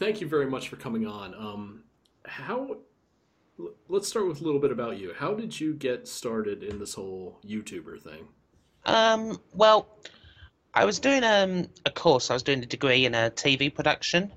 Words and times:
thank 0.00 0.20
you 0.20 0.26
very 0.26 0.46
much 0.46 0.68
for 0.68 0.76
coming 0.76 1.06
on. 1.06 1.34
Um, 1.34 1.84
how? 2.24 2.78
Let's 3.88 4.08
start 4.08 4.26
with 4.26 4.40
a 4.40 4.44
little 4.44 4.58
bit 4.58 4.72
about 4.72 4.98
you. 4.98 5.12
How 5.16 5.34
did 5.34 5.60
you 5.60 5.74
get 5.74 6.08
started 6.08 6.62
in 6.64 6.78
this 6.78 6.94
whole 6.94 7.38
YouTuber 7.46 8.00
thing? 8.02 8.26
Um, 8.86 9.38
well, 9.52 9.86
I 10.72 10.86
was 10.86 10.98
doing 10.98 11.22
um, 11.22 11.68
a 11.84 11.90
course. 11.90 12.30
I 12.30 12.32
was 12.32 12.42
doing 12.42 12.62
a 12.62 12.66
degree 12.66 13.04
in 13.04 13.14
a 13.14 13.30
TV 13.30 13.72
production, 13.72 14.32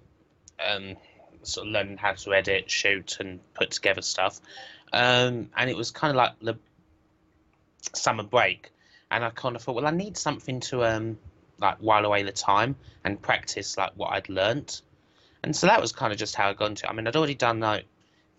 um, 0.60 0.98
sort 1.44 1.68
of 1.68 1.74
learning 1.74 1.98
how 1.98 2.12
to 2.12 2.34
edit, 2.34 2.70
shoot, 2.70 3.18
and 3.22 3.40
put 3.54 3.72
together 3.72 4.02
stuff. 4.02 4.42
Um, 4.92 5.50
and 5.56 5.70
it 5.70 5.78
was 5.78 5.90
kind 5.90 6.12
of 6.12 6.18
like 6.18 6.40
the 6.42 6.60
summer 7.94 8.24
break, 8.24 8.72
and 9.10 9.24
I 9.24 9.30
kind 9.30 9.56
of 9.56 9.62
thought, 9.62 9.76
well, 9.76 9.88
I 9.88 9.92
need 9.92 10.18
something 10.18 10.60
to 10.62 10.84
um, 10.84 11.18
like 11.60 11.78
while 11.78 12.04
away 12.04 12.24
the 12.24 12.34
time 12.34 12.76
and 13.06 13.22
practice 13.22 13.78
like 13.78 13.94
what 13.96 14.12
I'd 14.12 14.28
learnt. 14.28 14.82
And 15.44 15.56
so 15.56 15.68
that 15.68 15.82
was 15.82 15.92
kind 15.92 16.14
of 16.14 16.20
just 16.20 16.36
how 16.36 16.50
I 16.50 16.54
got 16.54 16.70
into 16.70 16.86
it. 16.86 16.90
I 16.90 16.94
mean, 16.94 17.08
I'd 17.08 17.16
already 17.16 17.36
done 17.36 17.60
like 17.60 17.86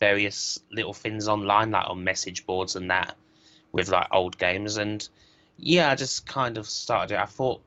various 0.01 0.59
little 0.71 0.95
things 0.95 1.29
online, 1.29 1.71
like 1.71 1.89
on 1.89 2.03
message 2.03 2.47
boards 2.47 2.77
and 2.77 2.91
that, 2.91 3.17
with 3.73 3.89
like 3.91 4.09
old 4.11 4.39
games. 4.39 4.79
And 4.79 5.07
yeah, 5.59 5.91
I 5.91 5.95
just 5.95 6.27
kind 6.27 6.57
of 6.57 6.67
started 6.67 7.15
it. 7.15 7.21
I 7.21 7.27
thought 7.27 7.61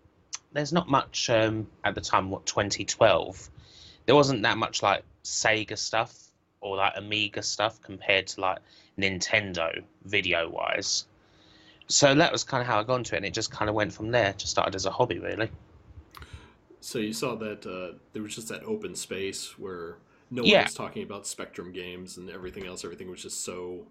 there's 0.54 0.74
not 0.74 0.90
much 0.90 1.30
um, 1.30 1.68
at 1.84 1.94
the 1.94 2.02
time. 2.02 2.30
What 2.30 2.46
2012, 2.46 3.50
there 4.06 4.16
wasn't 4.16 4.42
that 4.44 4.58
much 4.58 4.82
like 4.82 5.04
Sega 5.24 5.78
stuff 5.78 6.16
or 6.62 6.78
like 6.78 6.94
Amiga 6.96 7.44
stuff 7.44 7.82
compared 7.82 8.28
to 8.28 8.42
like 8.42 8.58
Nintendo 8.98 9.84
video 10.04 10.50
wise. 10.50 11.06
So 11.88 12.16
that 12.16 12.32
was 12.32 12.44
kind 12.44 12.62
of 12.62 12.68
how 12.68 12.80
I 12.80 12.84
got 12.84 12.96
into 12.96 13.16
it, 13.16 13.18
and 13.18 13.26
it 13.26 13.34
just 13.34 13.52
kind 13.52 13.70
of 13.70 13.76
went 13.76 13.94
from 13.94 14.12
there. 14.12 14.34
Just 14.34 14.52
started 14.52 14.76
as 14.76 14.86
a 14.86 14.92
hobby, 14.92 15.20
really. 15.20 15.50
So 16.80 17.00
you 17.00 17.14
saw 17.14 17.36
that 17.36 17.66
uh, 17.66 17.98
there 18.14 18.22
was 18.22 18.36
just 18.36 18.50
that 18.50 18.64
open 18.64 18.96
space 18.96 19.58
where 19.58 19.98
no 20.30 20.44
one 20.44 20.64
was 20.64 20.74
talking 20.74 21.04
about 21.04 21.26
Spectrum 21.28 21.72
games 21.72 22.18
and 22.18 22.30
everything 22.30 22.66
else. 22.66 22.84
Everything 22.84 23.10
was 23.10 23.22
just 23.22 23.44
so 23.44 23.88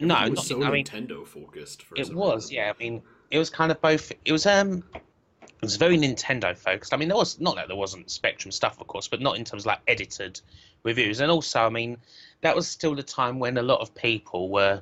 no, 0.00 0.14
everything 0.14 0.30
was 0.30 0.50
not. 0.50 0.60
so 0.60 0.64
I 0.64 0.70
mean, 0.70 0.84
Nintendo 0.84 1.26
focused 1.26 1.82
for 1.82 1.96
it 1.96 2.12
was. 2.14 2.44
reason. 2.44 2.56
Yeah, 2.56 2.72
I 2.74 2.82
mean, 2.82 3.02
it 3.30 3.38
was 3.38 3.50
kind 3.50 3.70
of 3.70 3.80
both. 3.80 4.12
It 4.24 4.32
was 4.32 4.46
um, 4.46 4.84
it 4.94 5.62
was 5.62 5.76
very 5.76 5.98
Nintendo 5.98 6.56
focused. 6.56 6.94
I 6.94 6.96
mean, 6.96 7.08
there 7.08 7.16
was 7.16 7.40
not 7.40 7.56
that 7.56 7.68
there 7.68 7.76
wasn't 7.76 8.10
Spectrum 8.10 8.52
stuff, 8.52 8.80
of 8.80 8.86
course, 8.86 9.08
but 9.08 9.20
not 9.20 9.36
in 9.36 9.44
terms 9.44 9.62
of 9.62 9.66
like 9.66 9.80
edited 9.88 10.40
reviews. 10.84 11.20
And 11.20 11.30
also, 11.30 11.60
I 11.60 11.68
mean, 11.68 11.96
that 12.42 12.54
was 12.54 12.68
still 12.68 12.94
the 12.94 13.02
time 13.02 13.38
when 13.38 13.58
a 13.58 13.62
lot 13.62 13.80
of 13.80 13.94
people 13.94 14.50
were 14.50 14.80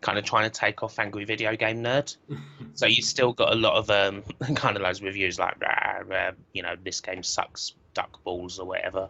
kind 0.00 0.18
of 0.18 0.24
trying 0.24 0.50
to 0.50 0.50
take 0.50 0.82
off 0.82 0.98
Angry 0.98 1.24
Video 1.24 1.56
Game 1.56 1.82
Nerd. 1.82 2.16
So 2.74 2.84
you 2.84 3.00
still 3.00 3.32
got 3.32 3.54
a 3.54 3.56
lot 3.56 3.72
of 3.76 3.88
um, 3.88 4.22
kind 4.54 4.76
of 4.76 4.82
those 4.82 5.00
reviews 5.00 5.38
like, 5.38 5.58
rah, 5.62 6.02
rah, 6.06 6.32
you 6.52 6.60
know, 6.60 6.74
this 6.84 7.00
game 7.00 7.22
sucks, 7.22 7.72
duck 7.94 8.22
balls 8.22 8.58
or 8.58 8.66
whatever. 8.66 9.08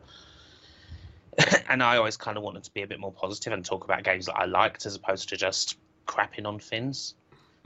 and 1.68 1.82
I 1.82 1.96
always 1.96 2.16
kind 2.16 2.36
of 2.36 2.44
wanted 2.44 2.62
to 2.62 2.70
be 2.70 2.82
a 2.82 2.86
bit 2.86 3.00
more 3.00 3.10
positive 3.10 3.52
and 3.52 3.64
talk 3.64 3.82
about 3.82 4.04
games 4.04 4.26
that 4.26 4.36
I 4.36 4.44
liked 4.44 4.86
as 4.86 4.94
opposed 4.94 5.28
to 5.30 5.36
just 5.36 5.78
crapping 6.06 6.46
on 6.46 6.60
fins. 6.60 7.14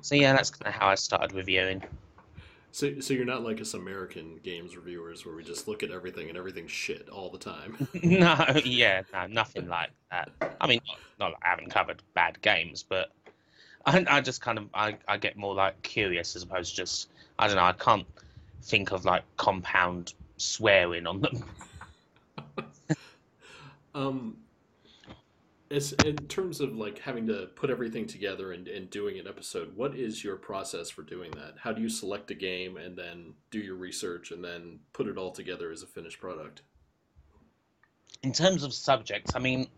So 0.01 0.15
yeah, 0.15 0.33
that's 0.33 0.49
kind 0.49 0.75
of 0.75 0.81
how 0.81 0.89
I 0.89 0.95
started 0.95 1.35
reviewing. 1.35 1.83
So, 2.73 3.01
so 3.01 3.15
you're 3.15 3.25
not 3.25 3.43
like 3.43 3.61
us 3.61 3.75
American 3.75 4.39
games 4.43 4.77
reviewers 4.77 5.27
where 5.27 5.35
we 5.35 5.43
just 5.43 5.67
look 5.67 5.83
at 5.83 5.91
everything 5.91 6.29
and 6.29 6.39
everything's 6.39 6.71
shit 6.71 7.09
all 7.09 7.29
the 7.29 7.39
time. 7.39 7.89
no, 8.03 8.37
yeah, 8.65 9.03
no, 9.13 9.27
nothing 9.27 9.69
like 9.69 9.91
that. 10.11 10.31
I 10.61 10.67
mean, 10.67 10.81
not, 10.87 10.99
not 11.19 11.33
like 11.33 11.43
I 11.43 11.49
haven't 11.49 11.71
covered 11.71 12.03
bad 12.15 12.41
games, 12.43 12.85
but 12.89 13.11
I, 13.87 14.05
I 14.09 14.21
just 14.21 14.41
kind 14.41 14.59
of 14.59 14.67
I, 14.73 14.97
I 15.09 15.17
get 15.17 15.37
more 15.37 15.55
like 15.55 15.83
curious 15.83 16.37
as 16.37 16.43
opposed 16.43 16.77
to 16.77 16.83
just 16.83 17.09
I 17.39 17.47
don't 17.47 17.57
know. 17.57 17.63
I 17.63 17.73
can't 17.73 18.07
think 18.63 18.93
of 18.93 19.05
like 19.05 19.25
compound 19.37 20.15
swearing 20.37 21.07
on 21.07 21.21
them. 21.21 21.45
Um, 23.95 24.37
as 25.71 25.93
in 25.93 26.27
terms 26.27 26.61
of 26.61 26.75
like 26.75 26.99
having 26.99 27.27
to 27.29 27.49
put 27.55 27.71
everything 27.71 28.07
together 28.07 28.53
and, 28.53 28.67
and 28.67 28.91
doing 28.91 29.19
an 29.19 29.29
episode, 29.29 29.77
what 29.77 29.95
is 29.95 30.25
your 30.25 30.37
process 30.37 30.91
for 30.91 31.03
doing 31.03 31.35
that? 31.35 31.55
How 31.59 31.73
do 31.73 31.81
you 31.81 31.89
select 31.89 32.31
a 32.31 32.35
game 32.35 32.77
and 32.77 32.97
then 32.97 33.35
do 33.51 33.61
your 33.61 33.77
research 33.77 34.33
and 34.33 34.43
then 34.45 34.81
put 34.93 35.07
it 35.07 35.17
all 35.17 35.31
together 35.31 35.71
as 35.71 35.83
a 35.83 35.87
finished 35.87 36.21
product? 36.21 36.63
In 38.23 38.33
terms 38.33 38.65
of 38.65 38.75
subjects, 38.75 39.37
I 39.37 39.39
mean, 39.39 39.69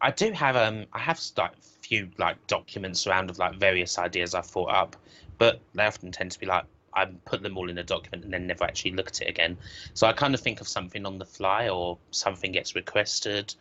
I 0.00 0.10
do 0.10 0.32
have 0.32 0.56
um 0.56 0.86
I 0.92 0.98
have 0.98 1.20
like 1.36 1.52
few 1.62 2.10
like 2.18 2.44
documents 2.46 3.06
around 3.06 3.30
of 3.30 3.38
like 3.38 3.56
various 3.56 3.98
ideas 3.98 4.34
I've 4.34 4.46
thought 4.46 4.70
up, 4.70 4.96
but 5.38 5.60
they 5.74 5.84
often 5.84 6.10
tend 6.10 6.32
to 6.32 6.40
be 6.40 6.46
like 6.46 6.64
I 6.94 7.06
put 7.24 7.42
them 7.42 7.56
all 7.56 7.70
in 7.70 7.78
a 7.78 7.84
document 7.84 8.24
and 8.24 8.32
then 8.32 8.46
never 8.48 8.64
actually 8.64 8.92
look 8.92 9.08
at 9.08 9.20
it 9.20 9.28
again. 9.28 9.56
So 9.94 10.08
I 10.08 10.12
kind 10.12 10.34
of 10.34 10.40
think 10.40 10.60
of 10.60 10.66
something 10.66 11.06
on 11.06 11.18
the 11.18 11.24
fly 11.24 11.68
or 11.68 11.98
something 12.10 12.50
gets 12.50 12.74
requested. 12.74 13.54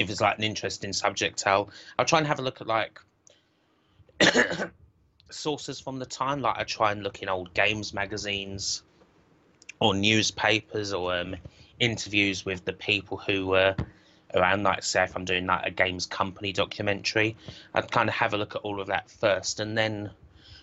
If 0.00 0.08
it's 0.08 0.22
like 0.22 0.38
an 0.38 0.44
interesting 0.44 0.94
subject, 0.94 1.46
I'll 1.46 1.68
I'll 1.98 2.06
try 2.06 2.18
and 2.18 2.26
have 2.26 2.38
a 2.38 2.42
look 2.42 2.62
at 2.62 2.66
like 2.66 2.98
sources 5.30 5.78
from 5.78 5.98
the 5.98 6.06
time. 6.06 6.40
Like 6.40 6.56
I 6.58 6.64
try 6.64 6.92
and 6.92 7.02
look 7.02 7.22
in 7.22 7.28
old 7.28 7.52
games 7.52 7.92
magazines 7.92 8.82
or 9.78 9.94
newspapers 9.94 10.94
or 10.94 11.14
um, 11.14 11.36
interviews 11.78 12.46
with 12.46 12.64
the 12.64 12.72
people 12.72 13.18
who 13.18 13.46
were 13.48 13.76
around. 14.34 14.62
Like 14.62 14.82
say 14.82 15.04
if 15.04 15.14
I'm 15.14 15.26
doing 15.26 15.46
like 15.46 15.66
a 15.66 15.70
games 15.70 16.06
company 16.06 16.54
documentary, 16.54 17.36
I'd 17.74 17.92
kind 17.92 18.08
of 18.08 18.14
have 18.14 18.32
a 18.32 18.38
look 18.38 18.54
at 18.54 18.62
all 18.62 18.80
of 18.80 18.86
that 18.86 19.10
first 19.10 19.60
and 19.60 19.76
then 19.76 20.10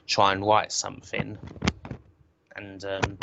try 0.07 0.31
and 0.31 0.43
write 0.43 0.71
something. 0.71 1.37
And 2.55 2.83
um, 2.85 3.17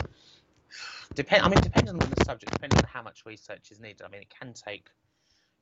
depend. 1.16 1.42
I 1.42 1.48
mean, 1.48 1.60
depending 1.60 1.94
on 1.94 1.98
the 1.98 2.24
subject, 2.24 2.52
depending 2.52 2.78
on 2.78 2.84
how 2.84 3.02
much 3.02 3.26
research 3.26 3.72
is 3.72 3.80
needed. 3.80 4.02
I 4.02 4.08
mean, 4.08 4.20
it 4.20 4.32
can 4.38 4.52
take 4.52 4.86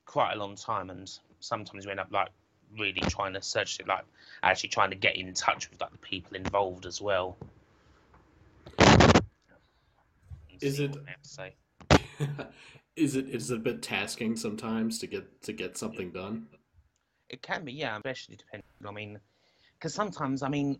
quite 0.07 0.35
a 0.35 0.39
long 0.39 0.57
time, 0.57 0.91
and 0.91 1.11
sometimes 1.41 1.87
we 1.87 1.91
end 1.91 2.01
up 2.01 2.11
like 2.11 2.29
really 2.79 3.01
trying 3.03 3.35
to 3.35 3.43
search 3.43 3.81
it, 3.81 3.87
like 3.87 4.05
actually 4.43 4.71
trying 4.71 4.91
to 4.91 4.97
get 4.97 5.17
in 5.17 5.33
touch 5.35 5.71
with 5.71 5.81
like 5.81 5.93
the 5.93 5.99
people 5.99 6.37
involved 6.37 6.87
as 6.87 7.01
well. 7.01 7.37
Is 10.61 10.79
it 10.79 10.91
what 10.91 11.05
they 11.05 11.11
have 11.11 11.23
to 11.23 11.29
say. 11.29 11.55
is 12.97 13.17
it 13.17 13.29
is 13.29 13.51
it 13.51 13.57
a 13.57 13.59
bit 13.59 13.83
tasking 13.83 14.37
sometimes 14.37 14.99
to 15.01 15.07
get 15.07 15.43
to 15.43 15.53
get 15.53 15.77
something 15.77 16.11
done? 16.11 16.47
It 17.29 17.43
can 17.43 17.65
be, 17.65 17.73
yeah, 17.73 17.97
especially 17.97 18.37
depending. 18.37 18.65
I 18.87 18.91
mean, 18.91 19.19
because 19.79 19.95
sometimes, 19.95 20.43
I 20.43 20.49
mean, 20.49 20.79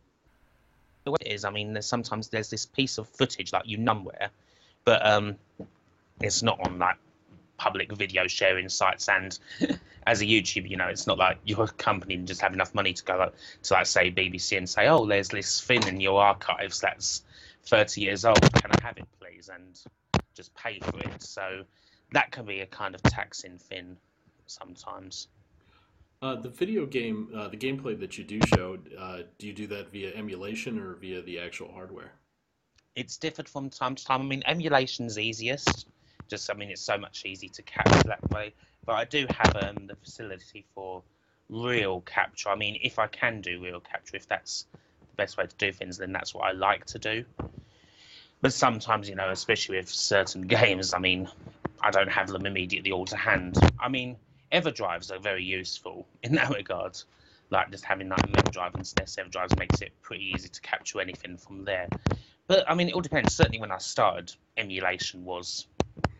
the 1.05 1.13
way 1.13 1.17
it 1.23 1.33
is, 1.33 1.45
I 1.45 1.51
mean, 1.51 1.73
there's 1.73 1.87
sometimes 1.87 2.29
there's 2.29 2.51
this 2.51 2.67
piece 2.67 2.99
of 2.99 3.09
footage 3.09 3.53
like 3.53 3.67
you 3.67 3.79
numware, 3.79 4.29
but 4.85 5.05
um, 5.05 5.37
it's 6.21 6.43
not 6.43 6.61
on 6.67 6.79
like 6.79 6.97
public 7.57 7.93
video 7.93 8.27
sharing 8.27 8.69
sites. 8.69 9.09
And 9.09 9.39
as 10.07 10.21
a 10.21 10.25
YouTuber, 10.25 10.69
you 10.69 10.77
know, 10.77 10.89
it's 10.89 11.07
not 11.07 11.19
like 11.19 11.39
your 11.45 11.67
company 11.67 12.17
just 12.19 12.41
have 12.41 12.53
enough 12.53 12.75
money 12.75 12.93
to 12.93 13.05
go 13.05 13.17
like, 13.17 13.35
to 13.65 13.75
like 13.75 13.87
say 13.87 14.11
BBC 14.11 14.57
and 14.57 14.69
say, 14.69 14.89
oh, 14.89 15.07
there's 15.07 15.29
this 15.29 15.61
thing 15.61 15.87
in 15.87 16.01
your 16.01 16.21
archives 16.21 16.81
that's 16.81 17.23
30 17.65 18.01
years 18.01 18.25
old. 18.25 18.41
Can 18.41 18.71
I 18.71 18.87
have 18.87 18.99
it, 18.99 19.07
please? 19.21 19.51
And 19.53 19.79
just 20.35 20.55
pay 20.55 20.79
for 20.81 20.99
it. 20.99 21.23
So 21.23 21.65
that 22.13 22.31
can 22.31 22.45
be 22.47 22.61
a 22.61 22.67
kind 22.67 22.95
of 22.95 23.03
taxing 23.03 23.59
thing 23.59 23.97
sometimes. 24.47 25.29
Uh, 26.21 26.37
the 26.37 26.49
video 26.49 26.87
game, 26.87 27.29
uh, 27.35 27.49
the 27.49 27.57
gameplay 27.57 27.99
that 27.99 28.17
you 28.17 28.23
do 28.23 28.39
show, 28.55 28.79
uh, 28.97 29.23
do 29.39 29.47
you 29.49 29.53
do 29.53 29.67
that 29.67 29.91
via 29.91 30.15
emulation 30.15 30.79
or 30.79 30.95
via 30.95 31.21
the 31.23 31.41
actual 31.41 31.73
hardware? 31.73 32.13
it's 32.95 33.17
differed 33.17 33.49
from 33.49 33.71
time 33.71 33.95
to 33.95 34.05
time. 34.05 34.23
I 34.23 34.25
mean, 34.25 34.43
emulation's 34.47 35.19
easiest. 35.19 35.87
Just, 36.29 36.51
I 36.51 36.55
mean, 36.55 36.71
it's 36.71 36.83
so 36.83 36.99
much 36.99 37.25
easier 37.25 37.51
to 37.51 37.63
capture 37.63 38.09
that 38.09 38.31
way. 38.31 38.55
But 38.85 38.95
I 38.95 39.05
do 39.05 39.27
have 39.31 39.57
um, 39.57 39.87
the 39.87 39.97
facility 39.97 40.65
for 40.75 41.03
real 41.49 42.01
capture. 42.01 42.49
I 42.49 42.57
mean, 42.57 42.79
if 42.83 42.99
I 42.99 43.07
can 43.07 43.41
do 43.41 43.63
real 43.63 43.81
capture, 43.81 44.17
if 44.17 44.27
that's 44.27 44.67
the 45.01 45.17
best 45.17 45.37
way 45.37 45.47
to 45.47 45.57
do 45.57 45.73
things, 45.73 45.99
then 45.99 46.13
that's 46.13 46.35
what 46.35 46.45
I 46.45 46.53
like 46.53 46.87
to 46.87 46.99
do. 46.99 47.25
But 48.41 48.53
sometimes, 48.53 49.09
you 49.09 49.15
know, 49.15 49.31
especially 49.31 49.77
with 49.77 49.89
certain 49.89 50.43
games, 50.47 50.95
I 50.95 50.99
mean, 50.99 51.29
I 51.81 51.91
don't 51.91 52.11
have 52.11 52.29
them 52.29 52.47
immediately 52.47 52.93
all 52.93 53.05
to 53.07 53.17
hand. 53.17 53.57
I 53.79 53.89
mean, 53.89 54.17
EverDrives 54.53 55.11
are 55.11 55.19
very 55.19 55.45
useful 55.45 56.07
in 56.23 56.35
that 56.35 56.51
regard. 56.51 56.99
Like 57.51 57.71
just 57.71 57.85
having 57.85 58.09
like 58.09 58.25
a 58.25 58.29
Mega 58.29 58.51
Drive 58.51 58.75
and 58.75 58.83
SNES 58.83 59.19
EverDrives 59.19 59.59
makes 59.59 59.83
it 59.83 59.93
pretty 60.01 60.33
easy 60.35 60.49
to 60.49 60.61
capture 60.63 61.01
anything 61.01 61.37
from 61.37 61.65
there. 61.65 61.89
But 62.47 62.69
I 62.69 62.75
mean, 62.75 62.89
it 62.89 62.95
all 62.95 63.03
depends. 63.03 63.35
Certainly, 63.35 63.61
when 63.61 63.71
I 63.71 63.79
started, 63.79 64.33
emulation 64.57 65.25
was 65.25 65.67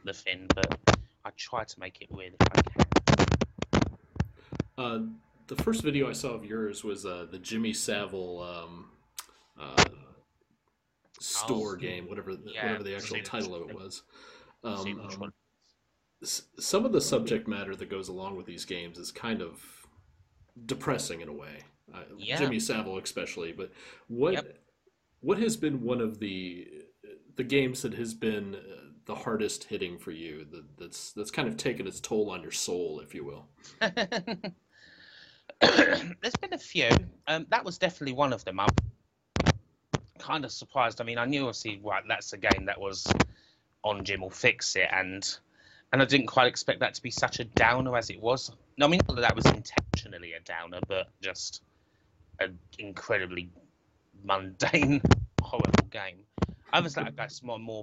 the 0.05 0.13
thing, 0.13 0.47
but 0.55 0.79
I 1.25 1.31
try 1.37 1.65
to 1.65 1.81
make 1.81 2.01
it 2.01 2.09
real 2.11 2.33
if 2.41 2.49
I 2.57 2.63
can. 2.63 3.83
Uh, 4.79 5.01
the 5.49 5.57
first 5.57 5.83
video 5.83 6.09
I 6.09 6.13
saw 6.13 6.31
of 6.31 6.45
yours 6.45 6.83
was 6.83 7.05
uh, 7.05 7.27
the 7.31 7.39
Jimmy 7.39 7.73
Savile 7.73 8.41
um, 8.41 8.91
uh, 9.61 9.85
store 11.21 11.75
Oh, 11.75 11.77
game, 11.77 12.09
whatever 12.09 12.35
the, 12.35 12.51
yeah, 12.53 12.65
whatever 12.65 12.83
the 12.85 12.97
actual 12.97 13.21
title 13.23 13.55
of 13.55 13.69
it 13.69 13.75
was. 13.75 14.03
Um, 14.65 15.01
um, 15.01 15.33
some 16.23 16.85
of 16.85 16.93
the 16.93 17.01
subject 17.01 17.49
matter 17.49 17.75
that 17.77 17.91
goes 17.91 18.09
along 18.09 18.37
with 18.37 18.47
these 18.47 18.65
games 18.65 18.97
is 18.99 19.11
kind 19.11 19.43
of 19.43 19.61
depressing 20.67 21.21
in 21.21 21.29
a 21.29 21.33
way. 21.33 21.65
Uh, 21.93 22.03
Yeah. 22.17 22.39
Jimmy 22.39 22.61
Savile, 22.61 22.99
especially. 22.99 23.53
But 23.53 23.73
what 24.09 24.35
Yep. 24.35 24.59
what 25.21 25.39
has 25.39 25.57
been 25.57 25.83
one 25.83 26.01
of 26.01 26.19
the 26.21 26.69
the 27.37 27.45
games 27.45 27.83
that 27.83 27.95
has 27.95 28.15
been 28.15 28.55
uh, 28.55 28.92
the 29.05 29.15
hardest 29.15 29.65
hitting 29.65 29.99
for 29.99 30.11
you? 30.11 30.47
That, 30.51 30.65
that's 30.79 31.13
that's 31.13 31.31
kind 31.31 31.49
of 31.49 31.57
taken 31.57 31.87
its 31.87 32.01
toll 32.01 32.31
on 32.31 32.43
your 32.43 32.53
soul, 32.53 33.01
if 33.01 33.15
you 33.15 33.25
will. 33.25 33.47
There's 35.61 36.37
been 36.41 36.53
a 36.53 36.59
few. 36.59 36.91
Um, 37.27 37.47
that 37.51 37.65
was 37.65 37.79
definitely 37.79 38.15
one 38.15 38.33
of 38.33 38.45
them. 38.45 38.59
I'm 38.61 38.69
kind 40.19 40.45
of 40.45 40.53
surprised. 40.53 41.01
I 41.01 41.05
mean, 41.05 41.19
I 41.19 41.25
knew 41.25 41.43
obviously, 41.43 41.81
right, 41.85 42.03
that's 42.07 42.33
a 42.33 42.39
game 42.39 42.67
that 42.67 42.81
was 42.81 43.07
on 43.85 44.05
Jim'll 44.05 44.31
Fix 44.31 44.77
It, 44.77 44.89
and 44.93 45.39
and 45.93 46.01
I 46.01 46.05
didn't 46.05 46.27
quite 46.27 46.47
expect 46.47 46.81
that 46.81 46.95
to 46.95 47.03
be 47.03 47.11
such 47.11 47.41
a 47.41 47.45
downer 47.45 47.97
as 47.97 48.11
it 48.11 48.21
was. 48.21 48.51
No, 48.79 48.87
I 48.87 48.89
mean, 48.89 49.01
not 49.09 49.17
that 49.17 49.23
that 49.23 49.37
was 49.37 49.47
intentionally 49.47 50.33
a 50.33 50.41
downer, 50.41 50.81
but 50.89 51.09
just 51.21 51.63
an 52.41 52.59
incredibly 52.79 53.51
mundane, 54.25 55.03
horrible 55.43 55.89
game. 55.91 56.19
Others 56.73 56.95
that 56.95 57.07
I 57.07 57.11
guess 57.11 57.43
more 57.43 57.59
more. 57.59 57.83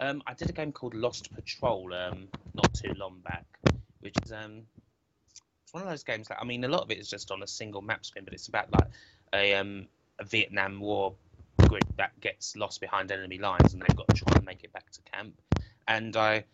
Um, 0.00 0.22
I 0.26 0.32
did 0.34 0.48
a 0.48 0.52
game 0.52 0.72
called 0.72 0.94
Lost 0.94 1.32
Patrol 1.34 1.92
um, 1.92 2.28
not 2.54 2.72
too 2.72 2.92
long 2.94 3.20
back, 3.22 3.44
which 4.00 4.14
is 4.24 4.32
um, 4.32 4.62
it's 5.62 5.74
one 5.74 5.82
of 5.82 5.88
those 5.88 6.04
games 6.04 6.28
that 6.28 6.38
I 6.40 6.44
mean, 6.44 6.64
a 6.64 6.68
lot 6.68 6.82
of 6.82 6.90
it 6.90 6.98
is 6.98 7.08
just 7.08 7.30
on 7.30 7.42
a 7.42 7.46
single 7.46 7.82
map 7.82 8.04
screen, 8.06 8.24
but 8.24 8.32
it's 8.32 8.48
about 8.48 8.72
like 8.72 8.88
a 9.34 9.54
um, 9.54 9.86
a 10.18 10.24
Vietnam 10.24 10.80
War 10.80 11.14
grid 11.68 11.84
that 11.96 12.18
gets 12.20 12.56
lost 12.56 12.80
behind 12.80 13.12
enemy 13.12 13.38
lines, 13.38 13.74
and 13.74 13.82
they've 13.82 13.96
got 13.96 14.08
to 14.08 14.16
try 14.16 14.32
and 14.36 14.44
make 14.44 14.64
it 14.64 14.72
back 14.72 14.90
to 14.90 15.02
camp. 15.02 15.40
And 15.86 16.16
I 16.16 16.44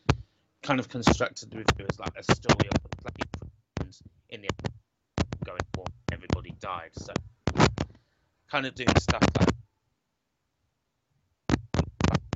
kind 0.62 0.80
of 0.80 0.88
constructed 0.88 1.50
the 1.50 1.58
review 1.58 1.86
as 1.88 1.98
like 2.00 2.16
a 2.16 2.22
story 2.24 2.68
of 2.74 2.82
the 2.82 2.96
play, 2.96 3.88
in 4.30 4.42
the 4.42 4.48
going 5.44 5.60
war, 5.76 5.86
everybody 6.12 6.52
died. 6.58 6.90
So 6.94 7.12
kind 8.50 8.66
of 8.66 8.74
doing 8.74 8.88
stuff 8.98 9.22
like, 9.38 9.48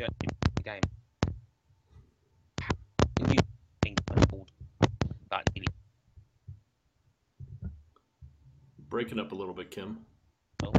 like 0.01 0.13
the 0.57 0.63
game. 0.63 0.81
Can 3.17 3.33
you 3.33 3.41
think 3.83 4.01
like 5.31 5.47
breaking 8.89 9.19
up 9.19 9.33
a 9.33 9.35
little 9.35 9.55
bit, 9.55 9.71
Kim? 9.71 9.99
Oh. 10.65 10.73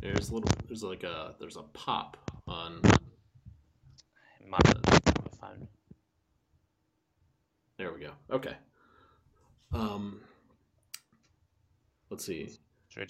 There's 0.00 0.30
a 0.30 0.34
little. 0.34 0.50
There's 0.66 0.82
like 0.82 1.02
a. 1.02 1.34
There's 1.40 1.56
a 1.56 1.62
pop 1.72 2.30
on. 2.46 2.82
My 4.46 4.58
phone. 5.40 5.66
There 7.78 7.92
we 7.92 8.00
go. 8.00 8.10
Okay. 8.30 8.54
Um. 9.72 10.20
Let's 12.10 12.26
see. 12.26 12.50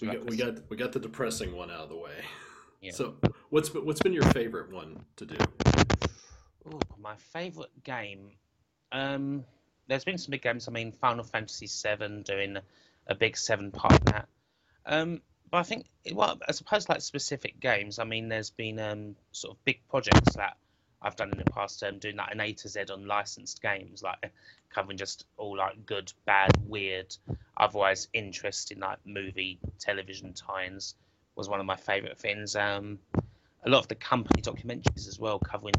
We 0.01 0.07
got, 0.07 0.29
we 0.29 0.37
got 0.37 0.69
we 0.69 0.77
got 0.77 0.91
the 0.93 0.99
depressing 0.99 1.55
one 1.55 1.69
out 1.69 1.81
of 1.81 1.89
the 1.89 1.97
way. 1.97 2.23
Yeah. 2.81 2.91
So 2.91 3.15
what's 3.49 3.69
been, 3.69 3.85
what's 3.85 4.01
been 4.01 4.13
your 4.13 4.23
favorite 4.31 4.71
one 4.71 5.05
to 5.17 5.25
do? 5.25 5.37
Ooh, 6.67 6.79
my 6.99 7.15
favorite 7.17 7.83
game. 7.83 8.31
Um, 8.91 9.43
there's 9.87 10.05
been 10.05 10.17
some 10.17 10.31
big 10.31 10.41
games. 10.41 10.67
I 10.67 10.71
mean, 10.71 10.91
Final 10.91 11.23
Fantasy 11.23 11.67
VII 11.67 12.23
doing 12.23 12.57
a 13.07 13.15
big 13.15 13.37
seven 13.37 13.71
part 13.71 14.03
that. 14.05 14.27
Um, 14.85 15.21
but 15.51 15.57
I 15.57 15.63
think, 15.63 15.85
well, 16.13 16.39
as 16.47 16.59
opposed 16.59 16.87
to 16.87 16.93
like 16.93 17.01
specific 17.01 17.59
games, 17.59 17.99
I 17.99 18.03
mean, 18.03 18.29
there's 18.29 18.49
been 18.49 18.79
um, 18.79 19.15
sort 19.31 19.55
of 19.55 19.63
big 19.63 19.79
projects 19.89 20.35
that 20.35 20.57
I've 21.01 21.15
done 21.15 21.31
in 21.31 21.37
the 21.37 21.51
past, 21.51 21.83
um, 21.83 21.99
doing 21.99 22.15
like 22.15 22.31
an 22.31 22.41
A 22.41 22.53
to 22.53 22.69
Z 22.69 22.85
on 22.91 23.07
licensed 23.07 23.61
games, 23.61 24.01
like 24.01 24.31
covering 24.73 24.97
just 24.97 25.25
all 25.37 25.57
like 25.57 25.85
good, 25.85 26.11
bad, 26.25 26.51
weird, 26.67 27.15
otherwise 27.55 28.07
interesting 28.13 28.79
like 28.79 28.97
movie, 29.05 29.59
television 29.79 30.33
tie-ins 30.33 30.95
was 31.35 31.49
one 31.49 31.59
of 31.59 31.65
my 31.65 31.75
favourite 31.75 32.17
things. 32.17 32.55
Um, 32.55 32.99
a 33.65 33.69
lot 33.69 33.79
of 33.79 33.87
the 33.87 33.95
company 33.95 34.41
documentaries 34.41 35.07
as 35.07 35.19
well, 35.19 35.39
covering 35.39 35.75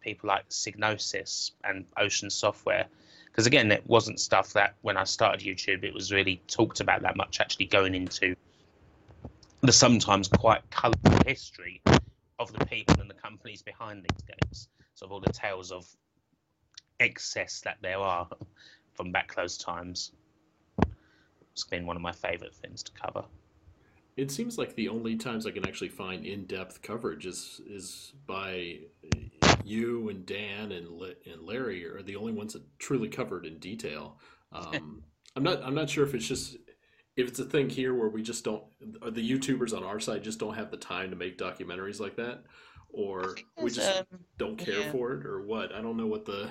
people 0.00 0.28
like 0.28 0.48
Psygnosis 0.48 1.52
and 1.64 1.86
Ocean 1.96 2.30
Software. 2.30 2.86
Because 3.30 3.46
again, 3.46 3.70
it 3.70 3.86
wasn't 3.86 4.20
stuff 4.20 4.52
that 4.54 4.74
when 4.82 4.96
I 4.96 5.04
started 5.04 5.40
YouTube, 5.40 5.84
it 5.84 5.94
was 5.94 6.12
really 6.12 6.42
talked 6.48 6.80
about 6.80 7.02
that 7.02 7.16
much. 7.16 7.40
Actually, 7.40 7.66
going 7.66 7.94
into 7.94 8.34
the 9.60 9.72
sometimes 9.72 10.28
quite 10.28 10.68
colourful 10.70 11.18
history 11.26 11.80
of 12.38 12.52
the 12.52 12.64
people 12.66 13.00
and 13.00 13.08
the 13.08 13.14
companies 13.14 13.62
behind 13.62 14.02
these 14.02 14.22
games. 14.26 14.68
So 14.94 15.06
of 15.06 15.12
all 15.12 15.20
the 15.20 15.32
tales 15.32 15.70
of 15.70 15.86
excess 16.98 17.60
that 17.62 17.78
there 17.82 17.98
are 17.98 18.28
from 18.94 19.12
back 19.12 19.34
those 19.34 19.56
times. 19.56 20.12
It's 21.52 21.64
been 21.64 21.86
one 21.86 21.96
of 21.96 22.02
my 22.02 22.12
favourite 22.12 22.54
things 22.54 22.82
to 22.82 22.92
cover. 22.92 23.24
It 24.16 24.30
seems 24.30 24.58
like 24.58 24.74
the 24.74 24.88
only 24.88 25.16
times 25.16 25.46
I 25.46 25.50
can 25.50 25.66
actually 25.66 25.88
find 25.88 26.26
in-depth 26.26 26.82
coverage 26.82 27.26
is 27.26 27.60
is 27.66 28.12
by 28.26 28.78
you 29.70 30.08
and 30.08 30.26
Dan 30.26 30.72
and 30.72 30.88
and 31.26 31.42
Larry 31.42 31.86
are 31.86 32.02
the 32.02 32.16
only 32.16 32.32
ones 32.32 32.52
that 32.52 32.62
truly 32.78 33.08
covered 33.08 33.46
in 33.46 33.58
detail. 33.58 34.18
Um, 34.52 35.04
I'm 35.36 35.44
not 35.44 35.62
I'm 35.62 35.76
not 35.76 35.88
sure 35.88 36.04
if 36.04 36.12
it's 36.12 36.26
just 36.26 36.56
if 37.16 37.28
it's 37.28 37.38
a 37.38 37.44
thing 37.44 37.70
here 37.70 37.94
where 37.94 38.08
we 38.08 38.20
just 38.20 38.42
don't 38.42 38.64
the 38.80 39.30
YouTubers 39.30 39.72
on 39.76 39.84
our 39.84 40.00
side 40.00 40.24
just 40.24 40.40
don't 40.40 40.54
have 40.54 40.72
the 40.72 40.76
time 40.76 41.10
to 41.10 41.14
make 41.14 41.38
documentaries 41.38 42.00
like 42.00 42.16
that, 42.16 42.42
or 42.88 43.36
we 43.62 43.70
just 43.70 43.96
um, 43.96 44.06
don't 44.38 44.56
care 44.56 44.80
yeah. 44.80 44.90
for 44.90 45.12
it, 45.12 45.24
or 45.24 45.42
what. 45.42 45.72
I 45.72 45.80
don't 45.80 45.96
know 45.96 46.08
what 46.08 46.24
the. 46.24 46.50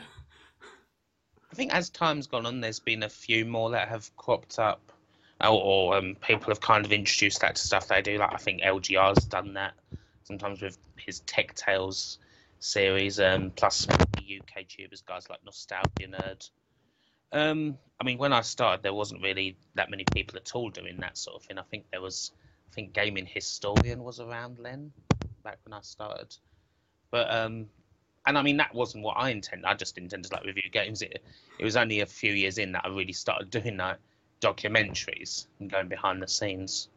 I 1.51 1.55
think 1.55 1.73
as 1.73 1.89
time's 1.89 2.25
gone 2.25 2.45
on, 2.45 2.61
there's 2.61 2.79
been 2.79 3.03
a 3.03 3.09
few 3.09 3.43
more 3.43 3.69
that 3.71 3.89
have 3.89 4.15
cropped 4.15 4.59
up, 4.59 4.93
or, 5.41 5.49
or 5.49 5.97
um, 5.97 6.15
people 6.25 6.47
have 6.51 6.61
kind 6.61 6.85
of 6.85 6.93
introduced 6.93 7.41
that 7.41 7.57
to 7.57 7.61
stuff 7.61 7.89
they 7.89 8.01
do. 8.01 8.17
Like 8.17 8.33
I 8.33 8.37
think 8.37 8.61
LGR's 8.61 9.25
done 9.25 9.55
that 9.55 9.73
sometimes 10.23 10.61
with 10.61 10.77
his 10.95 11.19
Tech 11.21 11.55
Tales 11.55 12.19
series, 12.59 13.19
um, 13.19 13.51
plus 13.55 13.87
UK 13.89 14.67
tubers, 14.67 15.01
guys 15.01 15.29
like 15.29 15.43
Nostalgia 15.43 16.07
Nerd. 16.07 16.49
Um, 17.31 17.77
I 17.99 18.03
mean, 18.03 18.17
when 18.17 18.33
I 18.33 18.41
started, 18.41 18.83
there 18.83 18.93
wasn't 18.93 19.21
really 19.21 19.57
that 19.75 19.89
many 19.89 20.05
people 20.13 20.37
at 20.37 20.55
all 20.55 20.69
doing 20.69 20.97
that 20.99 21.17
sort 21.17 21.41
of 21.41 21.47
thing. 21.47 21.59
I 21.59 21.63
think 21.63 21.85
there 21.91 22.01
was, 22.01 22.31
I 22.71 22.75
think 22.75 22.93
Gaming 22.93 23.25
Historian 23.25 24.03
was 24.03 24.19
around 24.19 24.57
then, 24.61 24.91
back 25.43 25.59
when 25.65 25.73
I 25.73 25.81
started. 25.81 26.35
But 27.11 27.31
um, 27.33 27.67
and 28.25 28.37
I 28.37 28.41
mean 28.41 28.57
that 28.57 28.73
wasn't 28.73 29.03
what 29.03 29.17
I 29.17 29.29
intended. 29.29 29.65
I 29.65 29.73
just 29.73 29.97
intended 29.97 30.29
to 30.29 30.35
like 30.35 30.45
review 30.45 30.69
games. 30.71 31.01
It 31.01 31.23
it 31.57 31.63
was 31.63 31.75
only 31.75 32.01
a 32.01 32.05
few 32.05 32.33
years 32.33 32.57
in 32.57 32.71
that 32.73 32.85
I 32.85 32.89
really 32.89 33.13
started 33.13 33.49
doing 33.51 33.77
like 33.77 33.97
documentaries 34.41 35.47
and 35.59 35.69
going 35.69 35.87
behind 35.87 36.21
the 36.21 36.27
scenes. 36.27 36.89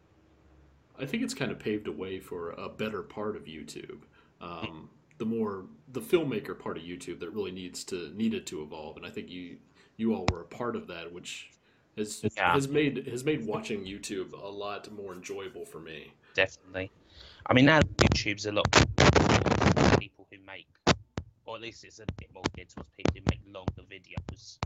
I 0.98 1.06
think 1.06 1.22
it's 1.22 1.34
kind 1.34 1.50
of 1.50 1.58
paved 1.58 1.88
a 1.88 1.92
way 1.92 2.20
for 2.20 2.50
a 2.50 2.68
better 2.68 3.02
part 3.02 3.34
of 3.34 3.46
YouTube. 3.46 4.00
Um, 4.40 4.90
the 5.22 5.26
more 5.26 5.66
the 5.92 6.00
filmmaker 6.00 6.58
part 6.58 6.76
of 6.76 6.82
YouTube 6.82 7.20
that 7.20 7.30
really 7.30 7.52
needs 7.52 7.84
to 7.84 8.12
needed 8.16 8.44
to 8.44 8.60
evolve, 8.60 8.96
and 8.96 9.06
I 9.06 9.10
think 9.10 9.30
you 9.30 9.56
you 9.96 10.16
all 10.16 10.26
were 10.32 10.40
a 10.40 10.44
part 10.44 10.74
of 10.74 10.88
that, 10.88 11.12
which 11.12 11.52
has 11.96 12.24
yeah. 12.36 12.52
has 12.52 12.66
made 12.66 13.06
has 13.06 13.22
made 13.22 13.46
watching 13.46 13.84
YouTube 13.84 14.32
a 14.32 14.48
lot 14.48 14.90
more 14.90 15.12
enjoyable 15.12 15.64
for 15.64 15.78
me. 15.78 16.12
Definitely. 16.34 16.90
I 17.46 17.52
mean, 17.52 17.66
now 17.66 17.78
YouTube's 17.98 18.46
a 18.46 18.52
lot 18.52 18.66
more 18.74 19.96
people 20.00 20.26
who 20.32 20.38
make, 20.44 20.66
or 21.44 21.54
at 21.54 21.62
least 21.62 21.84
it's 21.84 22.00
a 22.00 22.06
bit 22.18 22.30
more 22.34 22.42
geared 22.56 22.70
towards 22.70 22.90
people 22.96 23.12
who 23.14 23.22
make 23.30 23.42
longer 23.54 23.88
videos, 23.88 24.58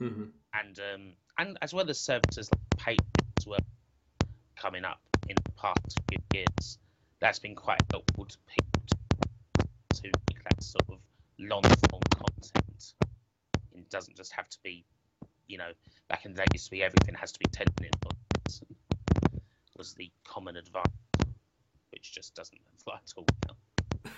mm-hmm. 0.00 0.24
and 0.54 0.80
um, 0.94 1.12
and 1.36 1.58
as 1.60 1.74
well 1.74 1.90
as 1.90 2.00
services 2.00 2.48
like 2.50 2.96
Patreon 2.96 3.36
as 3.38 3.46
well 3.46 3.66
coming 4.56 4.86
up 4.86 5.02
in 5.28 5.36
the 5.44 5.52
past 5.58 6.00
few 6.08 6.22
years. 6.32 6.78
That's 7.20 7.38
been 7.38 7.54
quite 7.54 7.82
helpful 7.92 8.24
to 8.24 8.38
people 8.48 8.69
to, 10.02 10.10
that 10.44 10.62
sort 10.62 10.88
of 10.88 10.98
long 11.38 11.62
form 11.62 12.02
content 12.10 12.94
It 13.74 13.88
doesn't 13.90 14.16
just 14.16 14.32
have 14.32 14.48
to 14.48 14.58
be, 14.62 14.84
you 15.48 15.58
know, 15.58 15.72
back 16.08 16.24
in 16.24 16.32
the 16.32 16.38
day 16.38 16.46
used 16.52 16.66
to 16.66 16.70
be 16.70 16.82
everything 16.82 17.14
has 17.14 17.32
to 17.32 17.38
be 17.38 17.46
10 17.52 17.66
minutes 17.80 18.00
was 19.80 19.94
the 19.94 20.10
common 20.24 20.58
advice, 20.58 20.84
which 21.90 22.12
just 22.12 22.34
doesn't 22.34 22.60
apply 22.80 22.96
at 22.96 23.12
all 23.16 23.24
now. 23.48 24.12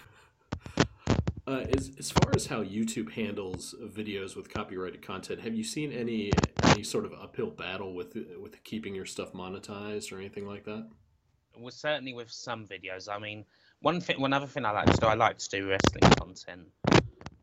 Uh, 1.47 1.65
as, 1.77 1.93
as 2.01 2.11
far 2.11 2.33
as 2.35 2.47
how 2.47 2.65
YouTube 2.65 3.13
handles 3.13 3.73
videos 3.81 4.35
with 4.35 4.53
copyrighted 4.53 5.03
content, 5.03 5.41
have 5.41 5.55
you 5.55 5.63
seen 5.63 5.93
any 5.93 6.33
any 6.65 6.83
sort 6.83 7.05
of 7.05 7.13
uphill 7.13 7.51
battle 7.51 7.95
with 7.95 8.17
with 8.41 8.63
keeping 8.65 8.95
your 8.95 9.07
stuff 9.07 9.33
monetized 9.33 10.13
or 10.13 10.19
anything 10.19 10.47
like 10.47 10.65
that? 10.65 10.89
Well, 11.57 11.71
certainly 11.71 12.13
with 12.13 12.31
some 12.31 12.67
videos. 12.67 13.09
I 13.09 13.19
mean, 13.21 13.45
one 13.83 14.01
thing, 14.01 14.21
one 14.21 14.33
other 14.33 14.47
thing 14.47 14.65
I 14.65 14.71
like 14.71 14.87
to 14.87 14.97
do, 14.97 15.07
I 15.07 15.15
like 15.15 15.39
to 15.39 15.49
do 15.49 15.69
wrestling 15.69 16.13
content. 16.15 16.69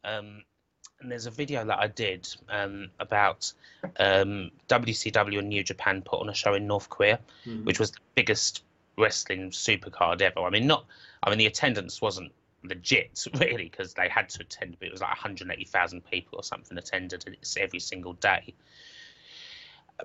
Um, 0.04 0.44
and 1.02 1.12
there's 1.12 1.28
a 1.28 1.32
video 1.32 1.64
that 1.66 1.80
I 1.80 1.88
did 1.88 2.28
um, 2.50 2.90
about 3.00 3.52
um, 4.00 4.52
WCW 4.68 5.40
and 5.40 5.50
New 5.50 5.64
Japan 5.64 6.02
put 6.02 6.20
on 6.20 6.30
a 6.30 6.34
show 6.34 6.56
in 6.56 6.68
North 6.68 6.90
Korea, 6.90 7.20
mm-hmm. 7.46 7.64
which 7.64 7.80
was 7.80 7.92
the 7.92 8.00
biggest 8.16 8.64
wrestling 8.98 9.52
supercard 9.52 10.22
ever. 10.22 10.42
I 10.42 10.50
mean, 10.50 10.68
not. 10.68 10.86
I 11.24 11.30
mean, 11.30 11.40
the 11.40 11.46
attendance 11.46 12.02
wasn't 12.02 12.32
legit 12.64 13.26
really 13.40 13.70
because 13.70 13.94
they 13.94 14.10
had 14.10 14.30
to 14.30 14.42
attend, 14.42 14.78
but 14.80 14.88
it 14.88 14.92
was 14.92 15.02
like 15.02 15.12
180,000 15.12 16.02
people 16.10 16.40
or 16.40 16.44
something 16.44 16.78
attended 16.78 17.38
every 17.58 17.80
single 17.80 18.14
day. 18.14 18.54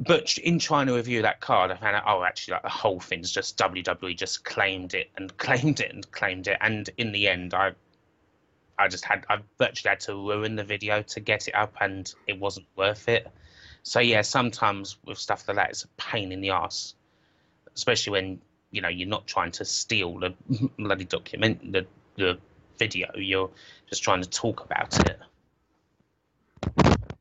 But 0.01 0.39
in 0.39 0.59
trying 0.59 0.89
to 0.89 0.95
review 0.95 1.23
that 1.23 1.41
card, 1.41 1.71
I 1.71 1.77
found 1.77 1.97
out, 1.97 2.05
oh, 2.07 2.25
actually, 2.25 2.53
like 2.53 2.63
the 2.63 2.69
whole 2.69 3.01
thing's 3.01 3.31
just 3.31 3.57
WWE 3.59 4.17
just 4.17 4.45
claimed 4.45 4.95
it 4.95 5.11
and 5.17 5.37
claimed 5.39 5.81
it 5.81 5.93
and 5.93 6.11
claimed 6.11 6.49
it, 6.49 6.59
and 6.61 6.89
in 6.97 7.13
the 7.13 7.29
end, 7.29 7.55
I 7.55 7.73
I 8.79 8.89
just 8.89 9.05
had 9.05 9.25
I 9.29 9.39
virtually 9.59 9.91
had 9.91 10.01
to 10.01 10.15
ruin 10.15 10.57
the 10.57 10.65
video 10.65 11.03
to 11.03 11.21
get 11.21 11.49
it 11.49 11.55
up, 11.55 11.77
and 11.81 12.13
it 12.27 12.39
wasn't 12.39 12.67
worth 12.77 13.09
it. 13.09 13.29
So 13.83 14.01
yeah, 14.01 14.23
sometimes 14.23 14.97
with 15.05 15.19
stuff 15.19 15.47
like 15.47 15.57
that, 15.59 15.71
it's 15.71 15.85
a 15.85 15.89
pain 15.97 16.33
in 16.33 16.41
the 16.41 16.51
ass, 16.51 16.95
especially 17.77 18.13
when 18.13 18.41
you 18.71 18.81
know 18.81 18.89
you're 18.89 19.09
not 19.09 19.27
trying 19.27 19.53
to 19.53 19.65
steal 19.65 20.19
the 20.19 20.35
bloody 20.79 21.05
document, 21.05 21.73
the 21.73 21.87
the 22.17 22.39
video. 22.79 23.11
You're 23.15 23.51
just 23.89 24.03
trying 24.03 24.23
to 24.23 24.29
talk 24.29 24.65
about 24.65 24.99
it. 25.09 25.21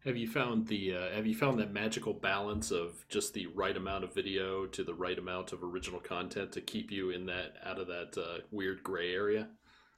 Have 0.06 0.18
you 0.18 0.28
found 0.28 0.68
the 0.68 0.96
uh, 0.98 1.16
Have 1.16 1.26
you 1.26 1.34
found 1.34 1.60
that 1.60 1.72
magical 1.72 2.14
balance 2.14 2.72
of 2.72 3.06
just 3.08 3.34
the 3.34 3.46
right 3.48 3.76
amount 3.76 4.04
of 4.04 4.14
video 4.14 4.66
to 4.66 4.84
the 4.84 4.94
right 4.94 5.18
amount 5.18 5.54
of 5.54 5.64
original 5.64 6.02
content 6.02 6.52
to 6.54 6.62
keep 6.62 6.92
you 6.92 7.12
in 7.12 7.26
that 7.28 7.56
out 7.64 7.80
of 7.80 7.88
that 7.88 8.18
uh, 8.18 8.40
weird 8.52 8.84
gray 8.84 9.14
area? 9.14 9.48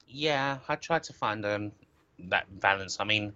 Yeah, 0.06 0.58
I 0.68 0.76
try 0.76 1.00
to 1.00 1.12
find 1.12 1.44
um 1.44 1.72
that 2.20 2.46
balance. 2.60 2.98
I 3.00 3.04
mean, 3.04 3.32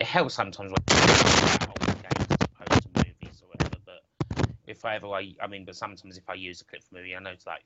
it 0.00 0.06
helps 0.06 0.34
sometimes 0.34 0.72
when 0.72 0.78
opposed 0.80 1.22
to 2.82 2.88
movies 2.96 3.42
or 3.42 3.48
whatever. 3.48 3.76
But 3.86 4.48
if 4.66 4.84
I 4.84 4.96
ever, 4.96 5.06
I, 5.06 5.32
I 5.40 5.46
mean, 5.46 5.64
but 5.64 5.76
sometimes 5.76 6.18
if 6.18 6.28
I 6.28 6.34
use 6.34 6.60
a 6.60 6.64
clip 6.64 6.82
from 6.82 6.98
a 6.98 7.00
movie, 7.02 7.14
I 7.14 7.20
know 7.20 7.30
it's 7.30 7.46
like 7.46 7.64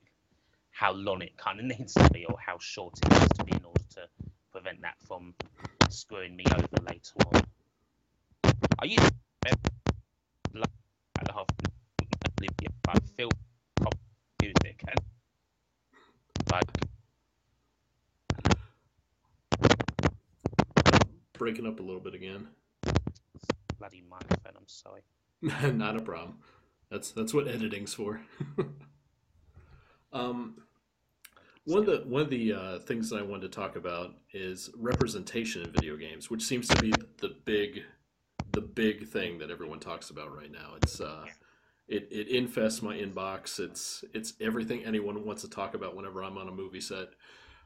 how 0.71 0.93
long 0.93 1.23
it 1.23 1.35
kind 1.39 1.61
of 1.61 1.65
needs 1.79 1.95
to 1.95 2.11
be 2.11 2.27
or 2.27 2.37
how 2.45 2.59
short 2.59 2.99
it 2.99 3.11
needs 3.11 3.39
to 3.39 3.45
be 3.45 3.53
in 3.53 3.65
order 3.65 3.85
to 3.95 4.09
prevent 4.53 4.83
that 4.83 4.97
from 5.09 5.33
screwing 5.89 6.37
me 6.37 6.45
over 6.55 6.69
later 6.87 7.15
on. 7.33 7.43
I 8.85 8.87
use 8.87 9.01
like 9.47 10.69
the 11.25 11.33
half 11.33 11.47
like 12.87 13.01
film 13.17 13.31
music 14.43 14.85
and 14.87 15.01
like 16.53 16.65
Breaking 21.39 21.67
up 21.67 21.81
a 21.81 21.83
little 21.83 22.03
bit 22.03 22.13
again. 22.13 22.49
bloody 23.79 24.03
microphone. 24.07 24.53
I'm 24.55 24.67
sorry. 24.67 25.01
Not 25.73 25.97
a 25.97 26.03
problem. 26.03 26.41
That's 26.91 27.11
that's 27.13 27.33
what 27.33 27.49
editing's 27.49 27.95
for. 27.95 28.21
um, 30.13 30.57
one 31.65 31.79
of 31.79 31.87
the 31.87 32.05
one 32.07 32.21
of 32.21 32.29
the 32.29 32.53
uh, 32.53 32.79
things 32.81 33.09
that 33.09 33.17
I 33.17 33.23
wanted 33.23 33.51
to 33.51 33.59
talk 33.59 33.77
about 33.77 34.15
is 34.35 34.69
representation 34.77 35.63
in 35.63 35.71
video 35.71 35.97
games, 35.97 36.29
which 36.29 36.43
seems 36.43 36.69
to 36.69 36.77
be 36.83 36.93
the 37.17 37.35
big 37.47 37.83
the 38.55 38.61
big 38.61 39.09
thing 39.09 39.39
that 39.39 39.51
everyone 39.51 39.81
talks 39.81 40.11
about 40.11 40.35
right 40.35 40.51
now. 40.51 40.75
It's 40.83 41.01
uh, 41.01 41.25
it 41.89 42.09
it 42.11 42.29
infests 42.29 42.83
my 42.83 42.97
inbox. 42.97 43.59
It's 43.59 44.05
it's 44.15 44.35
everything 44.41 44.85
anyone 44.85 45.25
wants 45.25 45.43
to 45.43 45.51
talk 45.51 45.75
about 45.75 45.95
whenever 45.95 46.23
I'm 46.23 46.39
on 46.39 46.49
a 46.49 46.53
movie 46.53 46.81
set. 46.81 47.09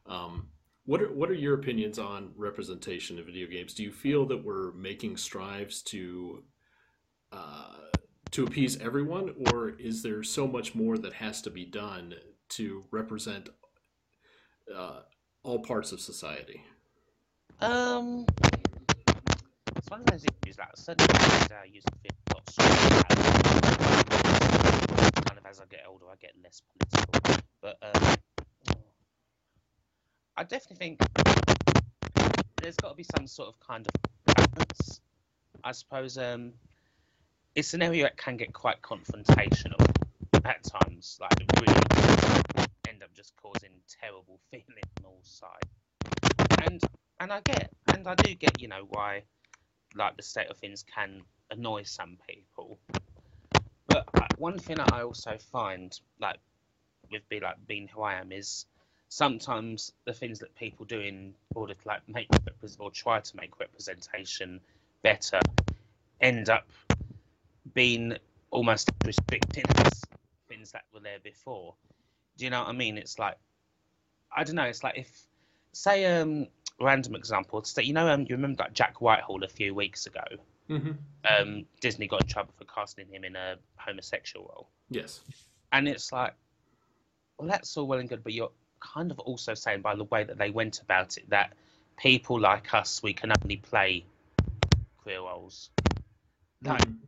Um, 0.07 0.49
what 0.87 1.03
are 1.03 1.13
what 1.13 1.31
are 1.31 1.35
your 1.35 1.55
opinions 1.55 1.99
on 1.99 2.33
representation 2.37 3.19
in 3.19 3.25
video 3.25 3.47
games? 3.47 3.75
Do 3.75 3.83
you 3.83 3.93
feel 3.93 4.27
that 4.27 4.43
we're 4.43 4.73
making 4.73 5.19
strives 5.19 5.83
to 5.83 6.43
uh, 7.31 7.75
to 8.31 8.45
appease 8.45 8.81
everyone, 8.81 9.35
or 9.53 9.71
is 9.79 10.03
there 10.03 10.23
so 10.23 10.47
much 10.47 10.75
more 10.75 10.99
that 10.99 11.13
has 11.13 11.43
to 11.43 11.51
be 11.51 11.65
done 11.65 12.15
to 12.51 12.85
represent 12.91 13.51
uh, 14.75 15.01
all 15.43 15.59
parts 15.61 15.93
of 15.93 16.01
society? 16.01 16.65
Um, 17.61 18.27
it's 19.89 19.91
one 19.91 20.01
of 20.01 20.07
those 20.07 20.25
issues 20.25 20.57
that 20.57 20.99
nowadays 20.99 21.49
I 21.51 21.65
used 21.65 21.87
to 21.87 21.93
feel 22.03 22.13
a 22.29 22.35
lot 22.35 22.51
stronger. 22.51 23.03
Kind 25.25 25.39
of 25.39 25.47
as 25.47 25.61
I 25.61 25.65
get 25.71 25.85
older, 25.89 26.05
I 26.13 26.17
get 26.21 26.33
less 26.43 26.61
political. 26.77 27.41
But 27.63 27.79
um, 27.83 28.17
I 30.37 30.45
definitely 30.45 30.77
think 30.77 31.01
there's 32.61 32.77
got 32.77 32.91
to 32.91 32.95
be 32.97 33.07
some 33.17 33.27
sort 33.27 33.49
of 33.49 33.59
kind 33.61 33.87
of 33.87 34.35
balance. 34.35 35.01
I 35.65 35.73
suppose 35.73 36.19
um, 36.19 36.53
it's 37.55 37.73
an 37.73 37.81
area 37.81 38.03
that 38.03 38.19
can 38.19 38.37
get 38.37 38.53
quite 38.53 38.83
confrontational 38.83 39.81
at 40.45 40.65
times. 40.65 41.19
Like 41.19 41.41
it 41.41 41.61
really 41.61 41.81
end 42.91 43.03
up 43.03 43.15
just 43.15 43.33
causing 43.43 43.71
terrible 44.03 44.39
feeling 44.51 44.85
on 44.99 45.07
all 45.07 45.21
sides. 45.23 45.73
And 46.67 46.83
and 47.21 47.33
I 47.33 47.41
get 47.41 47.73
and 47.87 48.07
I 48.07 48.15
do 48.17 48.35
get 48.35 48.61
you 48.61 48.69
know 48.69 48.87
why 48.91 49.23
like 49.99 50.17
the 50.17 50.23
state 50.23 50.49
of 50.49 50.57
things 50.57 50.85
can 50.95 51.23
annoy 51.51 51.83
some 51.83 52.17
people. 52.29 52.79
But 53.87 54.05
uh, 54.15 54.27
one 54.39 54.59
thing 54.59 54.77
that 54.77 54.93
I 54.93 55.03
also 55.03 55.37
find 55.53 55.99
like 56.21 56.39
with 57.11 57.29
be 57.29 57.41
like 57.41 57.57
being 57.67 57.89
who 57.89 58.03
I 58.03 58.15
am 58.15 58.33
is 58.33 58.67
sometimes 59.09 59.93
the 60.05 60.13
things 60.13 60.39
that 60.41 60.55
people 60.55 60.85
do 60.85 61.01
in 61.01 61.35
order 61.55 61.75
to 61.75 61.89
like 61.89 62.07
make 62.09 62.29
or 62.79 62.91
try 62.91 63.21
to 63.21 63.37
make 63.37 63.59
representation 63.59 64.61
better 65.03 65.41
end 66.21 66.51
up 66.51 66.69
being 67.75 68.17
almost 68.51 68.91
restricting 69.05 69.65
things 70.49 70.73
that 70.73 70.85
were 70.93 71.01
there 71.01 71.19
before. 71.23 71.75
Do 72.37 72.45
you 72.45 72.51
know 72.51 72.61
what 72.61 72.69
I 72.69 72.73
mean? 72.73 72.99
It's 72.99 73.19
like 73.19 73.37
I 74.35 74.45
don't 74.45 74.57
know. 74.57 74.65
It's 74.65 74.85
like 74.85 74.99
if 74.99 75.27
say 75.73 76.05
um 76.21 76.47
random 76.81 77.15
example. 77.17 77.61
to 77.63 77.69
say, 77.71 77.83
you 77.83 77.93
know 77.93 78.09
um 78.09 78.23
you 78.23 78.37
remember 78.37 78.63
that 78.63 78.73
Jack 78.75 79.01
Whitehall 79.01 79.43
a 79.45 79.49
few 79.49 79.75
weeks 79.75 80.07
ago. 80.07 80.25
Mm-hmm. 80.71 80.93
Um, 81.25 81.65
Disney 81.81 82.07
got 82.07 82.21
in 82.23 82.27
trouble 82.29 82.53
for 82.57 82.65
casting 82.65 83.07
him 83.09 83.25
in 83.25 83.35
a 83.37 83.57
homosexual 83.77 84.47
role, 84.55 84.69
Yes. 84.91 85.23
and 85.73 85.89
it's 85.89 86.13
like, 86.13 86.35
well, 87.39 87.49
that's 87.49 87.75
all 87.77 87.87
well 87.87 87.99
and 87.99 88.09
good, 88.09 88.23
but 88.23 88.33
you're 88.35 88.53
kind 88.81 89.11
of 89.11 89.19
also 89.21 89.55
saying 89.55 89.81
by 89.81 89.95
the 89.97 90.05
way 90.05 90.25
that 90.25 90.37
they 90.39 90.51
went 90.51 90.81
about 90.83 91.17
it 91.17 91.29
that 91.31 91.55
people 91.97 92.39
like 92.39 92.75
us 92.75 93.03
we 93.03 93.13
can 93.13 93.33
only 93.43 93.57
play 93.57 94.05
queer 94.99 95.21
roles. 95.21 95.71
Like, 96.63 96.81
Mhm. 96.83 96.99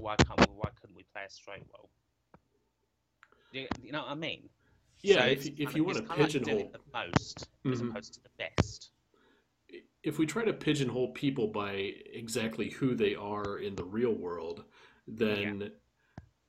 why 0.00 0.16
can't 0.16 0.40
we? 0.40 0.46
Why 0.56 0.70
couldn't 0.80 0.96
we 0.96 1.04
play 1.12 1.22
a 1.26 1.30
straight 1.30 1.66
role? 1.76 1.90
You, 3.52 3.66
you 3.82 3.92
know 3.92 4.00
what 4.02 4.10
I 4.10 4.14
mean? 4.14 4.48
Yeah, 5.02 5.16
So 5.20 5.26
if, 5.26 5.44
you- 5.46 5.54
if 5.58 5.74
you 5.74 5.84
want 5.84 5.98
to 5.98 6.02
kinda 6.04 6.22
like 6.22 6.32
pigeonhole, 6.32 6.70
the 6.72 6.80
most 6.92 7.48
as 7.66 7.80
Mhm. 7.82 7.90
opposed 7.90 8.14
to 8.14 8.20
the 8.22 8.30
best. 8.38 8.90
If 10.02 10.18
we 10.18 10.26
try 10.26 10.44
to 10.44 10.52
pigeonhole 10.52 11.12
people 11.12 11.48
by 11.48 11.92
exactly 12.12 12.70
who 12.70 12.94
they 12.94 13.14
are 13.14 13.58
in 13.58 13.76
the 13.76 13.84
real 13.84 14.14
world, 14.14 14.64
then 15.06 15.70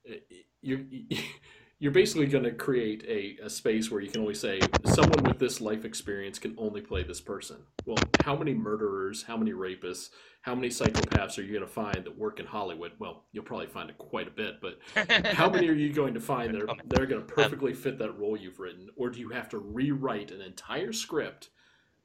uh, 0.08 0.14
you're 0.60 0.80
you're 1.82 1.90
basically 1.90 2.26
going 2.26 2.44
to 2.44 2.52
create 2.52 3.04
a, 3.08 3.44
a 3.44 3.50
space 3.50 3.90
where 3.90 4.00
you 4.00 4.08
can 4.08 4.20
only 4.20 4.34
say 4.34 4.60
someone 4.84 5.24
with 5.24 5.40
this 5.40 5.60
life 5.60 5.84
experience 5.84 6.38
can 6.38 6.54
only 6.56 6.80
play 6.80 7.02
this 7.02 7.20
person. 7.20 7.56
Well, 7.84 7.98
how 8.22 8.36
many 8.36 8.54
murderers, 8.54 9.24
how 9.24 9.36
many 9.36 9.50
rapists, 9.50 10.10
how 10.42 10.54
many 10.54 10.68
psychopaths 10.68 11.38
are 11.38 11.42
you 11.42 11.48
going 11.48 11.66
to 11.66 11.74
find 11.74 12.04
that 12.04 12.16
work 12.16 12.38
in 12.38 12.46
Hollywood? 12.46 12.92
Well, 13.00 13.24
you'll 13.32 13.42
probably 13.42 13.66
find 13.66 13.90
it 13.90 13.98
quite 13.98 14.28
a 14.28 14.30
bit, 14.30 14.60
but 14.60 14.78
how 15.34 15.50
many 15.50 15.68
are 15.68 15.74
you 15.74 15.92
going 15.92 16.14
to 16.14 16.20
find 16.20 16.54
that 16.54 16.62
are, 16.62 16.76
that 16.86 17.00
are 17.00 17.06
going 17.06 17.26
to 17.26 17.34
perfectly 17.34 17.74
fit 17.74 17.98
that 17.98 18.16
role 18.16 18.36
you've 18.36 18.60
written, 18.60 18.88
or 18.94 19.10
do 19.10 19.18
you 19.18 19.30
have 19.30 19.48
to 19.48 19.58
rewrite 19.58 20.30
an 20.30 20.40
entire 20.40 20.92
script 20.92 21.48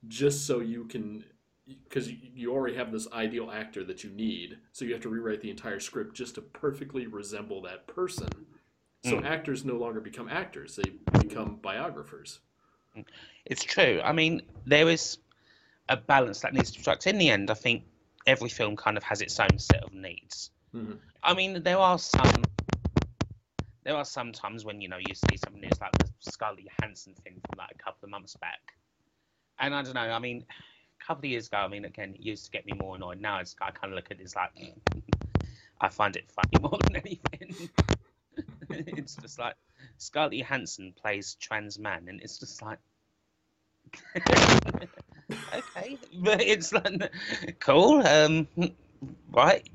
just 0.07 0.47
so 0.47 0.59
you 0.59 0.85
can? 0.85 1.23
Because 1.67 2.09
you 2.09 2.53
already 2.53 2.75
have 2.75 2.91
this 2.91 3.11
ideal 3.11 3.51
actor 3.51 3.83
that 3.83 4.03
you 4.03 4.09
need, 4.09 4.57
so 4.71 4.85
you 4.85 4.93
have 4.93 5.01
to 5.01 5.09
rewrite 5.09 5.41
the 5.41 5.49
entire 5.49 5.79
script 5.79 6.15
just 6.15 6.35
to 6.35 6.41
perfectly 6.41 7.07
resemble 7.07 7.61
that 7.63 7.87
person. 7.87 8.29
So 9.03 9.17
Mm. 9.17 9.25
actors 9.25 9.65
no 9.65 9.75
longer 9.75 9.99
become 9.99 10.29
actors; 10.29 10.75
they 10.77 10.89
become 11.19 11.57
biographers. 11.57 12.39
It's 13.45 13.63
true. 13.63 14.01
I 14.03 14.11
mean, 14.11 14.41
there 14.65 14.89
is 14.89 15.17
a 15.89 15.97
balance 15.97 16.41
that 16.41 16.53
needs 16.53 16.71
to 16.71 16.77
be 16.77 16.81
struck. 16.81 17.05
In 17.05 17.17
the 17.17 17.29
end, 17.29 17.51
I 17.51 17.53
think 17.53 17.83
every 18.25 18.49
film 18.49 18.75
kind 18.75 18.97
of 18.97 19.03
has 19.03 19.21
its 19.21 19.39
own 19.39 19.59
set 19.59 19.83
of 19.83 19.93
needs. 19.93 20.51
Mhm. 20.73 20.99
I 21.23 21.33
mean, 21.33 21.63
there 21.63 21.77
are 21.77 21.99
some. 21.99 22.43
There 23.83 23.95
are 23.95 24.05
some 24.05 24.31
times 24.33 24.65
when 24.65 24.81
you 24.81 24.89
know 24.89 24.97
you 24.97 25.15
see 25.15 25.37
something 25.37 25.61
that's 25.61 25.79
like 25.79 25.91
the 25.97 26.09
Scarlett 26.19 26.65
Johansson 26.65 27.13
thing 27.15 27.39
from 27.39 27.57
like 27.57 27.71
a 27.71 27.77
couple 27.77 28.05
of 28.05 28.09
months 28.09 28.35
back, 28.35 28.73
and 29.59 29.73
I 29.73 29.81
don't 29.81 29.93
know. 29.93 30.01
I 30.01 30.19
mean, 30.19 30.45
couple 31.07 31.21
of 31.21 31.31
years 31.31 31.47
ago, 31.47 31.57
I 31.57 31.67
mean, 31.69 31.85
again, 31.85 32.15
it 32.15 32.21
used 32.21 32.45
to 32.45 32.51
get 32.51 32.65
me 32.65 32.73
more 32.73 32.97
annoyed. 32.97 33.21
Now 33.21 33.39
it's 33.39 33.55
I 33.61 33.71
kind 33.71 33.93
of 33.93 33.95
look 33.95 34.11
at 34.11 34.19
it 34.19 34.23
as 34.23 34.35
like 34.35 34.51
I 35.81 35.87
find 35.87 36.15
it 36.15 36.25
funny 36.29 36.61
more 36.61 36.79
than 36.83 36.97
anything. 36.97 37.69
it's 38.69 39.15
just 39.15 39.39
like 39.39 39.55
Scarlett 39.97 40.33
Johansson 40.33 40.93
plays 41.01 41.35
trans 41.39 41.79
man, 41.79 42.07
and 42.09 42.21
it's 42.21 42.37
just 42.37 42.61
like. 42.61 42.79
okay, 45.53 45.97
but 46.13 46.41
it's 46.41 46.73
like 46.73 47.13
cool. 47.59 48.05
Um, 48.05 48.47
right. 49.31 49.67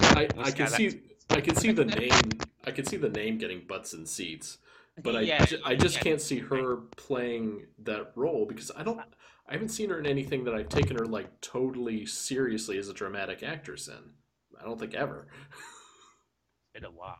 I, 0.00 0.28
I 0.38 0.50
can 0.50 0.66
see 0.66 1.00
I 1.30 1.40
can 1.40 1.54
see 1.56 1.72
the 1.72 1.84
name 1.84 2.40
I 2.64 2.70
can 2.72 2.84
see 2.84 2.96
the 2.96 3.08
name 3.08 3.38
getting 3.38 3.60
butts 3.60 3.92
and 3.92 4.08
seats, 4.08 4.58
but 5.02 5.16
I 5.16 5.20
Yeah, 5.22 5.44
ju- 5.44 5.60
I 5.64 5.74
just 5.74 5.96
yeah. 5.96 6.02
can't 6.02 6.20
see 6.20 6.38
her 6.38 6.76
playing 6.96 7.66
that 7.80 8.12
role 8.14 8.46
because 8.46 8.70
I 8.76 8.82
don't 8.82 9.00
I 9.48 9.52
haven't 9.52 9.68
seen 9.68 9.90
her 9.90 9.98
in 9.98 10.06
anything 10.06 10.44
that 10.44 10.54
I've 10.54 10.68
taken 10.68 10.96
her 10.96 11.06
like 11.06 11.40
totally 11.40 12.04
seriously 12.06 12.78
as 12.78 12.88
a 12.88 12.94
dramatic 12.94 13.42
actress 13.42 13.88
in. 13.88 14.12
I 14.60 14.64
don't 14.64 14.78
think 14.78 14.94
ever. 14.94 15.28
it's 15.30 16.72
been 16.74 16.84
a 16.84 16.90
while. 16.90 17.18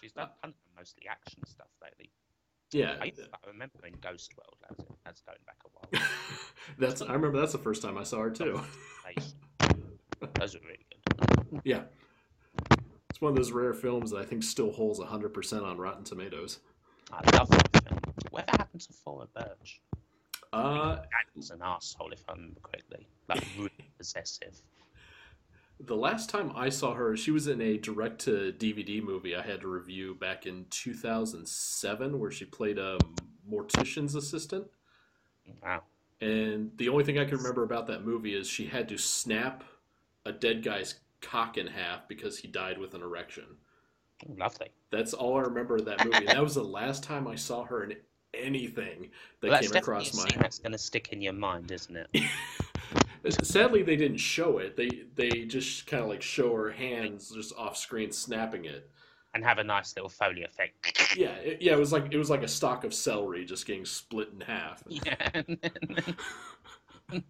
She's 0.00 0.12
done 0.12 0.28
uh, 0.42 0.48
of 0.48 0.54
mostly 0.76 1.06
action 1.08 1.44
stuff 1.46 1.68
lately. 1.82 2.10
Yeah, 2.72 2.96
I, 3.00 3.12
I 3.32 3.46
remember 3.46 3.86
in 3.86 3.94
Ghost 4.00 4.32
World. 4.36 4.56
That's, 4.68 4.84
that's 5.04 5.20
going 5.20 5.38
back 5.46 5.58
a 5.64 5.68
while. 5.98 6.08
that's 6.78 7.02
I 7.02 7.12
remember 7.12 7.38
that's 7.38 7.52
the 7.52 7.58
first 7.58 7.82
time 7.82 7.96
I 7.96 8.02
saw 8.02 8.20
her 8.20 8.30
too. 8.30 8.60
Oh, 9.06 10.28
those 10.34 10.56
are 10.56 10.60
really 10.60 10.84
good. 10.90 11.60
Yeah, 11.62 11.82
it's 13.10 13.20
one 13.20 13.30
of 13.30 13.36
those 13.36 13.52
rare 13.52 13.74
films 13.74 14.10
that 14.10 14.18
I 14.18 14.24
think 14.24 14.42
still 14.42 14.72
holds 14.72 14.98
hundred 15.00 15.34
percent 15.34 15.62
on 15.64 15.78
Rotten 15.78 16.02
Tomatoes. 16.02 16.58
I 17.22 17.36
love 17.36 17.48
that 17.50 17.82
film. 17.88 18.00
Whatever 18.30 18.50
happened 18.58 18.80
to 18.82 18.92
Thora 18.92 19.26
Birch? 19.34 19.80
Uh, 20.52 20.96
That 20.96 21.06
was 21.36 21.50
an 21.50 21.60
asshole, 21.62 22.12
if 22.12 22.22
I 22.28 22.32
remember 22.32 22.60
correctly. 22.62 23.06
Like 23.28 23.44
really 23.56 23.70
possessive. 23.98 24.60
the 25.80 25.96
last 25.96 26.30
time 26.30 26.52
I 26.54 26.68
saw 26.68 26.94
her, 26.94 27.16
she 27.16 27.30
was 27.30 27.48
in 27.48 27.60
a 27.60 27.76
direct 27.78 28.20
to 28.22 28.54
DVD 28.56 29.02
movie 29.02 29.34
I 29.34 29.42
had 29.42 29.60
to 29.62 29.68
review 29.68 30.14
back 30.14 30.46
in 30.46 30.66
2007, 30.70 32.18
where 32.18 32.30
she 32.30 32.44
played 32.44 32.78
a 32.78 32.98
mortician's 33.50 34.14
assistant. 34.14 34.66
Wow. 35.62 35.82
And 36.20 36.70
the 36.76 36.88
only 36.88 37.04
thing 37.04 37.18
I 37.18 37.24
can 37.24 37.36
remember 37.38 37.64
about 37.64 37.86
that 37.88 38.04
movie 38.04 38.34
is 38.34 38.46
she 38.48 38.66
had 38.66 38.88
to 38.88 38.96
snap 38.98 39.64
a 40.24 40.32
dead 40.32 40.62
guy's 40.62 40.94
cock 41.20 41.58
in 41.58 41.66
half 41.66 42.06
because 42.08 42.38
he 42.38 42.48
died 42.48 42.78
with 42.78 42.94
an 42.94 43.02
erection. 43.02 43.44
Lovely. 44.36 44.70
That's 44.90 45.12
all 45.14 45.36
I 45.38 45.42
remember 45.42 45.76
of 45.76 45.84
that 45.86 46.04
movie. 46.04 46.26
that 46.26 46.42
was 46.42 46.54
the 46.54 46.62
last 46.64 47.02
time 47.02 47.26
I 47.28 47.34
saw 47.34 47.64
her 47.64 47.84
in 47.84 47.96
anything 48.32 49.10
that 49.40 49.50
Well, 49.50 49.60
came 49.60 49.72
across 49.74 50.14
my. 50.14 50.28
scene 50.28 50.38
that's 50.40 50.58
going 50.58 50.72
to 50.72 50.78
stick 50.78 51.12
in 51.12 51.20
your 51.20 51.32
mind, 51.34 51.70
isn't 51.70 51.96
it? 51.96 53.34
Sadly, 53.42 53.82
they 53.82 53.96
didn't 53.96 54.18
show 54.18 54.58
it. 54.58 54.76
They 54.76 54.88
they 55.14 55.44
just 55.46 55.86
kind 55.86 56.02
of 56.02 56.08
like 56.08 56.20
show 56.22 56.54
her 56.54 56.70
hands 56.70 57.30
just 57.30 57.54
off 57.56 57.76
screen 57.76 58.12
snapping 58.12 58.66
it. 58.66 58.90
and 59.34 59.42
have 59.44 59.58
a 59.58 59.64
nice 59.64 59.94
little 59.96 60.08
Foley 60.10 60.42
effect. 60.44 61.16
Yeah, 61.16 61.32
it, 61.36 61.62
yeah. 61.62 61.72
It 61.72 61.78
was 61.78 61.90
like 61.92 62.12
it 62.12 62.18
was 62.18 62.28
like 62.28 62.42
a 62.42 62.48
stalk 62.48 62.84
of 62.84 62.92
celery 62.92 63.44
just 63.46 63.66
getting 63.66 63.84
split 63.86 64.28
in 64.34 64.40
half. 64.40 64.82
Yeah. 64.88 65.42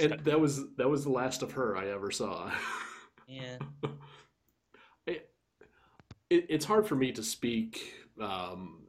And 0.00 0.12
that 0.24 0.40
was 0.40 0.66
that 0.76 0.88
was 0.88 1.04
the 1.04 1.10
last 1.10 1.42
of 1.42 1.52
her 1.52 1.76
I 1.76 1.88
ever 1.88 2.10
saw. 2.10 2.50
yeah. 3.28 3.58
It, 6.30 6.36
it, 6.36 6.46
it's 6.48 6.64
hard 6.64 6.86
for 6.86 6.96
me 6.96 7.12
to 7.12 7.22
speak 7.22 7.94
um, 8.20 8.84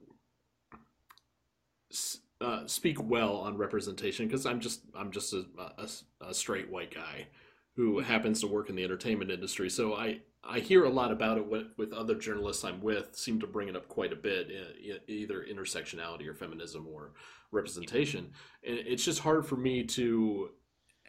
uh, 2.40 2.66
speak 2.66 3.02
well 3.04 3.38
on 3.38 3.58
representation 3.58 4.28
because 4.28 4.46
I'm 4.46 4.60
just 4.60 4.82
I'm 4.96 5.12
just 5.12 5.34
a, 5.34 5.46
a, 5.78 5.88
a 6.30 6.34
straight 6.34 6.70
white 6.70 6.94
guy 6.94 7.28
who 7.76 8.00
happens 8.00 8.42
to 8.42 8.48
work 8.48 8.70
in 8.70 8.76
the 8.76 8.84
entertainment 8.84 9.32
industry. 9.32 9.70
So 9.70 9.96
I 9.96 10.22
I 10.44 10.60
hear 10.60 10.86
a 10.86 10.90
lot 10.90 11.12
about 11.12 11.38
it 11.38 11.46
with, 11.46 11.68
with 11.78 11.94
other 11.94 12.16
journalists 12.16 12.64
I'm 12.64 12.82
with 12.82 13.16
seem 13.16 13.40
to 13.42 13.48
bring 13.48 13.68
it 13.68 13.76
up 13.76 13.88
quite 13.88 14.12
a 14.12 14.16
bit, 14.16 14.50
e- 14.50 14.98
either 15.08 15.46
intersectionality 15.50 16.28
or 16.28 16.34
feminism 16.34 16.88
or 16.92 17.14
representation. 17.52 18.32
And 18.66 18.80
it's 18.80 19.06
just 19.06 19.20
hard 19.20 19.46
for 19.46 19.56
me 19.56 19.84
to 19.84 20.50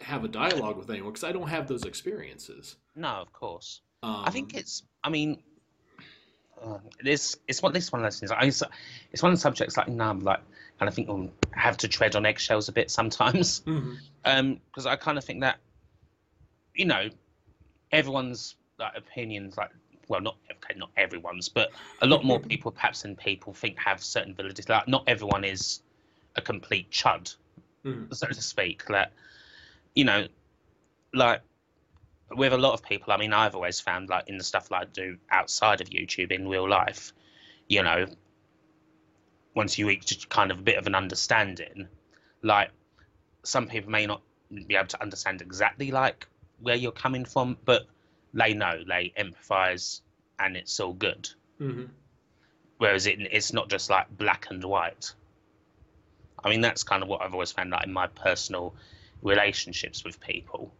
have 0.00 0.24
a 0.24 0.28
dialogue 0.28 0.76
with 0.76 0.90
anyone 0.90 1.12
because 1.12 1.24
I 1.24 1.32
don't 1.32 1.48
have 1.48 1.66
those 1.66 1.84
experiences. 1.84 2.76
No, 2.94 3.08
of 3.08 3.32
course. 3.32 3.80
Um, 4.02 4.24
I 4.26 4.30
think 4.30 4.54
it's. 4.54 4.82
I 5.02 5.08
mean, 5.08 5.42
uh, 6.60 6.78
it's 7.00 7.36
it's 7.48 7.62
what 7.62 7.72
this 7.72 7.92
one 7.92 8.00
of 8.00 8.04
those 8.04 8.20
things. 8.20 8.30
I, 8.30 8.44
it's, 8.44 8.62
it's 9.12 9.22
one 9.22 9.32
of 9.32 9.38
the 9.38 9.40
subjects 9.40 9.76
like 9.76 9.88
now 9.88 10.10
I'm 10.10 10.20
like, 10.20 10.40
and 10.80 10.88
I 10.88 10.92
think 10.92 11.08
I 11.10 11.28
have 11.58 11.76
to 11.78 11.88
tread 11.88 12.16
on 12.16 12.26
eggshells 12.26 12.68
a 12.68 12.72
bit 12.72 12.90
sometimes. 12.90 13.60
mhm. 13.66 13.98
Um, 14.24 14.60
because 14.66 14.86
I 14.86 14.96
kind 14.96 15.18
of 15.18 15.24
think 15.24 15.40
that, 15.40 15.56
you 16.74 16.84
know, 16.84 17.08
everyone's 17.90 18.56
like 18.78 18.96
opinions, 18.96 19.56
like 19.56 19.70
well, 20.08 20.20
not 20.20 20.36
okay, 20.50 20.78
not 20.78 20.90
everyone's, 20.96 21.48
but 21.48 21.70
a 22.00 22.06
lot 22.06 22.24
more 22.24 22.40
people 22.48 22.70
perhaps 22.70 23.02
than 23.02 23.16
people 23.16 23.52
think 23.52 23.78
have 23.78 24.02
certain 24.02 24.34
validity. 24.34 24.64
Like 24.68 24.88
not 24.88 25.04
everyone 25.06 25.44
is 25.44 25.82
a 26.36 26.40
complete 26.40 26.90
chud, 26.90 27.34
Mhm. 27.84 28.14
so 28.14 28.26
to 28.26 28.42
speak. 28.42 28.84
That 28.86 29.12
you 29.94 30.04
know, 30.04 30.26
like 31.12 31.42
with 32.36 32.52
a 32.52 32.58
lot 32.58 32.74
of 32.74 32.82
people, 32.82 33.12
I 33.12 33.16
mean, 33.16 33.32
I've 33.32 33.54
always 33.54 33.80
found 33.80 34.08
like 34.08 34.28
in 34.28 34.38
the 34.38 34.44
stuff 34.44 34.68
that 34.68 34.76
I 34.76 34.84
do 34.84 35.18
outside 35.30 35.80
of 35.80 35.88
YouTube 35.90 36.30
in 36.30 36.48
real 36.48 36.68
life, 36.68 37.12
you 37.68 37.82
know, 37.82 38.06
once 39.54 39.78
you 39.78 39.86
reach 39.86 40.28
kind 40.28 40.50
of 40.50 40.58
a 40.60 40.62
bit 40.62 40.78
of 40.78 40.86
an 40.86 40.94
understanding, 40.94 41.88
like 42.42 42.70
some 43.44 43.66
people 43.66 43.90
may 43.90 44.06
not 44.06 44.22
be 44.66 44.76
able 44.76 44.86
to 44.88 45.02
understand 45.02 45.42
exactly 45.42 45.90
like 45.90 46.26
where 46.60 46.76
you're 46.76 46.92
coming 46.92 47.24
from, 47.24 47.56
but 47.64 47.86
they 48.34 48.54
know, 48.54 48.82
they 48.86 49.12
empathize, 49.18 50.00
and 50.38 50.56
it's 50.56 50.78
all 50.80 50.92
good. 50.92 51.28
Mhm. 51.60 51.88
Whereas 52.78 53.06
it, 53.06 53.20
it's 53.20 53.52
not 53.52 53.68
just 53.68 53.90
like 53.90 54.16
black 54.16 54.48
and 54.50 54.62
white. 54.64 55.14
I 56.42 56.50
mean, 56.50 56.60
that's 56.60 56.82
kind 56.82 57.02
of 57.02 57.08
what 57.08 57.22
I've 57.22 57.32
always 57.32 57.52
found 57.52 57.70
like 57.70 57.86
in 57.86 57.92
my 57.92 58.06
personal 58.08 58.74
relationships 59.22 60.04
with 60.04 60.18
people, 60.20 60.72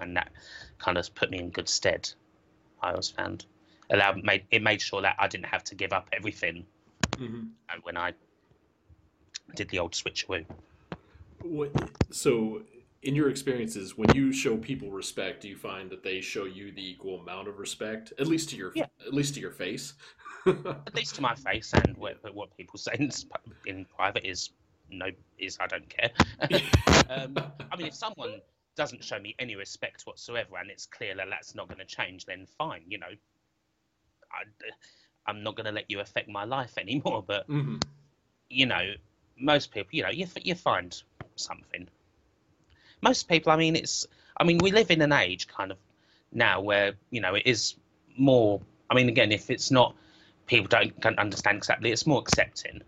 and 0.00 0.16
that 0.16 0.30
kind 0.78 0.98
of 0.98 1.14
put 1.14 1.30
me 1.30 1.38
in 1.38 1.50
good 1.50 1.68
stead. 1.68 2.10
I 2.82 2.90
always 2.90 3.10
found 3.10 3.44
allowed 3.90 4.22
made 4.22 4.44
it 4.50 4.62
made 4.62 4.80
sure 4.80 5.02
that 5.02 5.16
I 5.18 5.28
didn't 5.28 5.46
have 5.46 5.64
to 5.64 5.74
give 5.74 5.92
up 5.92 6.08
everything 6.12 6.66
Mhm. 7.12 7.50
uh, 7.68 7.74
when 7.82 7.96
I 7.96 8.14
did 9.54 9.68
the 9.70 9.78
old 9.78 9.92
switcheroo. 9.92 10.44
What, 11.42 11.70
so, 12.10 12.62
in 13.02 13.14
your 13.14 13.30
experiences, 13.30 13.96
when 13.96 14.12
you 14.14 14.32
show 14.32 14.56
people 14.56 14.90
respect, 14.90 15.42
do 15.42 15.48
you 15.48 15.56
find 15.56 15.88
that 15.90 16.02
they 16.02 16.20
show 16.20 16.44
you 16.44 16.72
the 16.72 16.90
equal 16.90 17.20
amount 17.20 17.48
of 17.48 17.58
respect, 17.58 18.12
at 18.18 18.26
least 18.26 18.50
to 18.50 18.56
your 18.56 18.72
Yeah. 18.74 18.86
at 19.06 19.14
least 19.14 19.34
to 19.34 19.40
your 19.40 19.52
face? 19.52 19.94
At 20.46 20.94
least 20.94 21.16
to 21.16 21.20
my 21.20 21.34
face, 21.34 21.74
and 21.74 21.94
what, 21.98 22.16
what 22.34 22.56
people 22.56 22.78
say 22.78 22.92
in, 22.98 23.10
in 23.66 23.84
private 23.84 24.24
is 24.24 24.50
no, 24.90 25.10
is 25.38 25.58
I 25.60 25.66
don't 25.66 25.88
care. 25.88 26.10
um, 27.10 27.36
I 27.70 27.76
mean, 27.76 27.88
if 27.88 27.94
someone 27.94 28.40
doesn't 28.78 29.04
show 29.04 29.20
me 29.20 29.36
any 29.38 29.56
respect 29.56 30.04
whatsoever, 30.06 30.58
and 30.58 30.70
it's 30.70 30.86
clear 30.86 31.14
that 31.16 31.28
that's 31.30 31.54
not 31.54 31.68
going 31.68 31.80
to 31.80 31.86
change, 31.86 32.26
then 32.26 32.46
fine. 32.46 32.84
You 32.88 32.98
know, 32.98 33.12
I, 34.32 34.44
I'm 35.30 35.42
not 35.44 35.56
going 35.56 35.66
to 35.66 35.72
let 35.72 35.90
you 35.90 36.00
affect 36.00 36.28
my 36.28 36.44
life 36.44 36.78
anymore. 36.78 37.24
But 37.26 37.48
Mhm. 37.48 37.80
you 38.50 38.66
know, 38.66 38.94
most 39.38 39.72
people, 39.72 39.90
you 39.92 40.02
know, 40.04 40.10
you 40.10 40.26
you 40.42 40.54
find 40.54 41.02
something. 41.36 41.88
Most 43.02 43.28
people, 43.28 43.52
I 43.52 43.56
mean, 43.56 43.76
it's. 43.76 44.06
I 44.38 44.44
mean, 44.44 44.58
we 44.58 44.72
live 44.72 44.90
in 44.90 45.02
an 45.02 45.12
age 45.12 45.48
kind 45.48 45.72
of 45.72 45.78
now 46.32 46.60
where 46.60 46.94
you 47.10 47.20
know 47.20 47.34
it 47.34 47.44
is 47.46 47.76
more. 48.16 48.60
I 48.90 48.94
mean, 48.94 49.08
again, 49.08 49.32
if 49.32 49.50
it's 49.50 49.70
not 49.70 49.94
people 50.46 50.68
don't, 50.68 50.98
don't 51.00 51.18
understand 51.18 51.58
exactly, 51.58 51.92
it's 51.92 52.06
more 52.06 52.20
accepting 52.20 52.82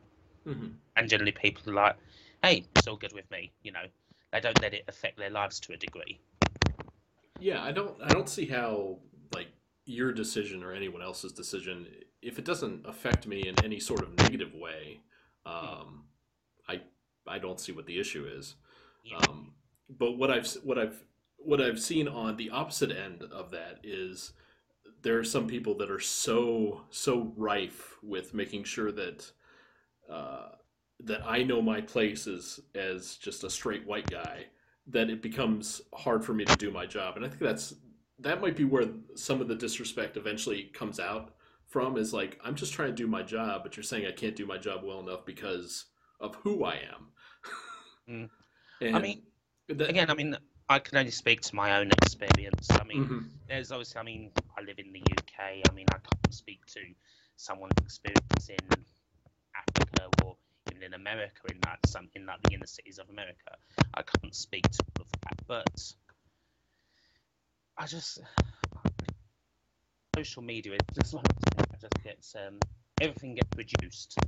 Mhm. 0.47 0.81
and 0.97 1.09
generally 1.09 1.33
people 1.33 1.73
are 1.73 1.75
like, 1.75 1.97
"Hey, 2.43 2.65
it's 2.77 2.87
all 2.89 2.97
good 2.97 3.13
with 3.15 3.31
me." 3.31 3.53
You 3.63 3.73
know, 3.73 3.87
they 4.33 4.41
don't 4.41 4.61
let 4.63 4.75
it 4.75 4.85
affect 4.89 5.19
their 5.19 5.31
lives 5.31 5.61
to 5.61 5.73
a 5.73 5.77
degree. 5.77 6.21
Yeah, 7.39 7.63
I 7.63 7.73
don't 7.73 7.97
I 8.03 8.09
don't 8.09 8.29
see 8.29 8.47
how 8.47 8.99
like 9.35 9.49
your 9.87 10.13
decision 10.13 10.63
or 10.63 10.73
anyone 10.73 11.03
else's 11.03 11.33
decision 11.33 11.87
if 12.23 12.39
it 12.39 12.45
doesn't 12.45 12.87
affect 12.87 13.27
me 13.27 13.49
in 13.49 13.55
any 13.65 13.81
sort 13.81 14.03
of 14.03 14.17
negative 14.19 14.55
way. 14.55 15.01
Um, 15.47 16.05
I 16.69 16.83
I 17.27 17.39
don't 17.39 17.61
see 17.61 17.73
what 17.73 17.87
the 17.87 17.99
issue 17.99 18.27
is. 18.27 18.57
Yeah. 19.05 19.19
Um, 19.29 19.55
but 19.99 20.13
what 20.13 20.31
I've 20.31 20.47
what 20.63 20.79
I've 20.79 21.03
what 21.37 21.61
I've 21.61 21.81
seen 21.81 22.07
on 22.07 22.37
the 22.37 22.51
opposite 22.51 22.93
end 22.93 23.23
of 23.33 23.51
that 23.53 23.81
is 23.83 24.33
there 25.03 25.19
are 25.19 25.25
some 25.25 25.47
people 25.47 25.75
that 25.79 25.91
are 25.91 26.01
so 26.01 26.83
so 26.91 27.33
rife 27.37 27.97
with 28.03 28.35
making 28.35 28.65
sure 28.65 28.93
that 28.93 29.33
uh, 30.11 30.49
that 31.05 31.23
I 31.27 31.43
know 31.43 31.63
my 31.63 31.81
place 31.81 32.27
as 32.27 32.61
as 32.75 33.17
just 33.17 33.45
a 33.45 33.51
straight 33.51 33.87
white 33.87 34.09
guy 34.11 34.47
that 34.87 35.11
it 35.11 35.23
becomes 35.23 35.83
hard 35.95 36.25
for 36.25 36.33
me 36.35 36.45
to 36.45 36.57
do 36.57 36.71
my 36.71 36.87
job, 36.87 37.17
and 37.17 37.25
I 37.25 37.29
think 37.29 37.41
that's 37.41 37.75
that 38.19 38.41
might 38.41 38.57
be 38.57 38.65
where 38.65 38.87
some 39.15 39.41
of 39.41 39.49
the 39.49 39.55
disrespect 39.55 40.17
eventually 40.17 40.65
comes 40.65 41.01
out 41.01 41.35
from 41.67 41.97
is 41.97 42.13
like 42.13 42.39
I'm 42.45 42.55
just 42.55 42.73
trying 42.73 42.89
to 42.91 42.95
do 42.95 43.07
my 43.07 43.23
job, 43.23 43.63
but 43.63 43.77
you're 43.77 43.85
saying 43.85 44.07
I 44.07 44.13
can't 44.13 44.37
do 44.37 44.47
my 44.47 44.59
job 44.59 44.83
well 44.85 45.01
enough 45.01 45.25
because 45.25 45.87
of 46.21 46.35
who 46.37 46.65
I 46.65 46.75
am. 46.75 47.09
Mm. 48.09 48.31
I 48.95 48.99
mean, 48.99 49.23
that, 49.69 49.89
Again, 49.89 50.11
I 50.11 50.15
mean, 50.15 50.37
I 50.69 50.79
can 50.79 50.99
only 50.99 51.11
speak 51.11 51.41
to 51.43 51.55
my 51.55 51.79
own 51.79 51.91
experience. 52.03 52.69
I 52.73 52.85
mean, 52.85 53.05
Mhm. 53.07 53.25
there's 53.49 53.73
obviously, 53.73 54.01
I 54.01 54.03
mean, 54.05 54.33
I 54.57 54.63
live 54.63 54.79
in 54.79 54.93
the 54.93 55.01
UK. 55.01 55.63
I 55.69 55.73
mean, 55.73 55.87
I 55.91 55.99
can't 55.99 56.35
speak 56.35 56.65
to 56.67 56.81
someone's 57.37 57.73
experience 57.81 58.49
in 58.49 58.85
Africa 59.55 60.09
or 60.25 60.37
even 60.81 60.95
in 60.95 61.01
America, 61.01 61.41
in 61.51 61.59
that 61.63 61.79
some 61.87 62.09
in 62.15 62.27
like 62.27 62.41
the 62.43 62.55
inner 62.55 62.67
cities 62.67 62.99
of 62.99 63.09
America. 63.11 63.57
I 63.95 64.03
can't 64.03 64.35
speak 64.35 64.63
to 64.71 64.85
all 64.99 65.03
of 65.05 65.11
that, 65.23 65.47
but 65.47 65.95
I 67.79 67.87
just 67.87 68.21
social 70.17 70.43
media 70.43 70.73
is 70.73 70.79
just 70.95 71.15
one 71.15 71.25
of 71.29 71.37
those 71.37 71.67
things 71.67 71.81
just 71.81 72.05
gets 72.05 72.35
um, 72.37 72.59
everything 73.01 73.35
gets 73.35 73.49
reduced 73.57 74.19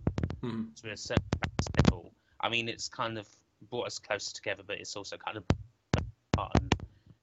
Mhm. 0.43 0.75
to 0.81 0.91
a 0.93 0.97
certain 0.97 1.29
level. 1.77 2.12
I 2.41 2.49
mean, 2.49 2.69
it's 2.69 2.88
kind 2.88 3.19
of 3.19 3.29
brought 3.71 3.87
us 3.87 3.99
closer 3.99 4.33
together, 4.35 4.62
but 4.67 4.79
it's 4.79 4.97
also 4.97 5.17
kind 5.17 5.37
of 5.37 5.45
apart 6.33 6.53
and 6.61 6.73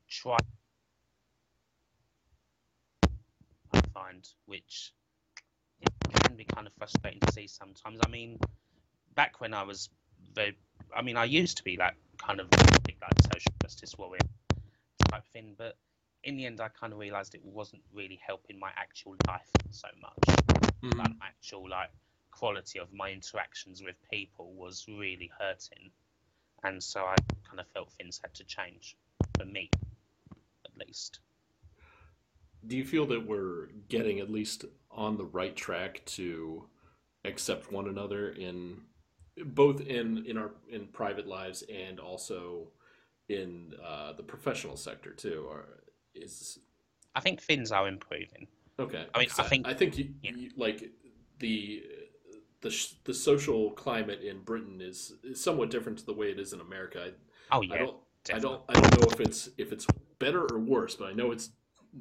try. 0.07 0.37
I 3.73 3.81
find 3.93 4.27
which 4.45 4.93
it 5.81 5.89
can 6.23 6.35
be 6.35 6.45
kind 6.45 6.67
of 6.67 6.73
frustrating 6.73 7.19
to 7.21 7.31
see 7.31 7.47
sometimes. 7.47 7.99
I 8.05 8.09
mean, 8.09 8.39
back 9.19 9.41
when 9.41 9.53
I 9.53 9.63
was 9.63 9.89
very, 10.33 10.55
I 10.95 11.01
mean, 11.01 11.17
I 11.17 11.25
used 11.25 11.57
to 11.57 11.63
be 11.65 11.75
that 11.75 11.95
kind 12.17 12.39
of 12.39 12.49
big 12.85 12.95
like 13.01 13.21
social 13.23 13.51
justice 13.61 13.97
warrior 13.97 14.21
type 15.09 15.27
thing, 15.33 15.55
but 15.57 15.75
in 16.23 16.37
the 16.37 16.45
end, 16.45 16.61
I 16.61 16.69
kind 16.69 16.93
of 16.93 16.99
realised 16.99 17.35
it 17.35 17.43
wasn't 17.43 17.81
really 17.93 18.17
helping 18.25 18.57
my 18.57 18.71
actual 18.77 19.17
life 19.27 19.51
so 19.71 19.89
much. 20.01 20.23
Mhm. 20.83 20.99
Like 20.99 21.11
actual 21.21 21.67
like 21.67 21.89
quality 22.31 22.79
of 22.79 22.93
my 22.93 23.11
interactions 23.11 23.83
with 23.83 23.97
people 24.09 24.53
was 24.53 24.85
really 24.87 25.29
hurting, 25.37 25.91
and 26.63 26.81
so 26.81 27.01
I 27.01 27.17
kind 27.43 27.59
of 27.59 27.67
felt 27.73 27.91
things 27.91 28.21
had 28.23 28.33
to 28.35 28.45
change 28.45 28.95
for 29.37 29.43
me, 29.43 29.69
at 30.63 30.87
least. 30.87 31.19
Do 32.65 32.77
you 32.77 32.85
feel 32.85 33.05
that 33.07 33.27
we're 33.27 33.65
getting 33.89 34.21
at 34.21 34.29
least 34.29 34.63
on 34.89 35.17
the 35.17 35.25
right 35.25 35.57
track 35.57 36.05
to 36.19 36.69
accept 37.25 37.69
one 37.69 37.89
another 37.89 38.29
in 38.29 38.87
both 39.45 39.81
in 39.81 40.25
in 40.25 40.37
our 40.37 40.51
in 40.69 40.87
private 40.87 41.27
lives 41.27 41.63
and 41.73 41.99
also 41.99 42.69
in 43.27 43.73
uh, 43.85 44.13
the 44.13 44.23
professional 44.23 44.75
sector 44.77 45.11
too? 45.11 45.45
Or 45.49 45.65
is 46.15 46.59
I 47.15 47.19
think 47.21 47.41
things 47.41 47.71
are 47.71 47.87
improving. 47.87 48.47
okay? 48.79 49.05
I 49.13 49.19
mean, 49.19 49.29
I 49.37 49.43
think- 49.43 49.67
I 49.67 49.73
think 49.73 49.97
you, 49.97 50.09
yeah. 50.21 50.31
you, 50.35 50.51
like 50.57 50.91
the 51.39 51.83
the 52.61 52.69
sh- 52.69 52.93
the 53.05 53.13
social 53.13 53.71
climate 53.71 54.21
in 54.21 54.41
Britain 54.41 54.81
is, 54.81 55.13
is 55.23 55.41
somewhat 55.41 55.69
different 55.71 55.97
to 55.99 56.05
the 56.05 56.13
way 56.13 56.29
it 56.31 56.39
is 56.39 56.53
in 56.53 56.59
America. 56.61 57.05
I, 57.07 57.11
Oh 57.55 57.61
I 57.61 57.65
yeah, 57.65 57.77
don't 57.77 57.97
I 58.33 58.39
don't 58.39 58.61
I 58.69 58.73
don't 58.73 58.99
know 59.01 59.07
if 59.11 59.19
it's 59.21 59.49
if 59.57 59.71
it's 59.71 59.87
better 60.19 60.45
or 60.53 60.59
worse, 60.59 60.95
but 60.95 61.05
I 61.05 61.13
know 61.13 61.31
it's 61.31 61.49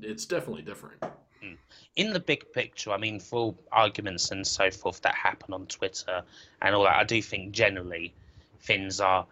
it's 0.02 0.26
definitely 0.26 0.62
different. 0.62 1.02
Hmm. 1.42 1.54
in 1.94 2.12
the 2.12 2.20
big 2.20 2.52
picture, 2.52 2.90
I 2.90 2.96
mean, 2.96 3.20
for 3.20 3.54
arguments 3.70 4.30
and 4.30 4.46
so 4.46 4.70
forth 4.70 5.00
that 5.02 5.14
happen 5.14 5.54
on 5.54 5.66
Twitter 5.66 6.22
and 6.60 6.74
all 6.74 6.84
that, 6.84 6.96
I 6.96 7.04
do 7.04 7.22
think 7.22 7.52
generally 7.52 8.12
things 8.60 9.00
are 9.00 9.26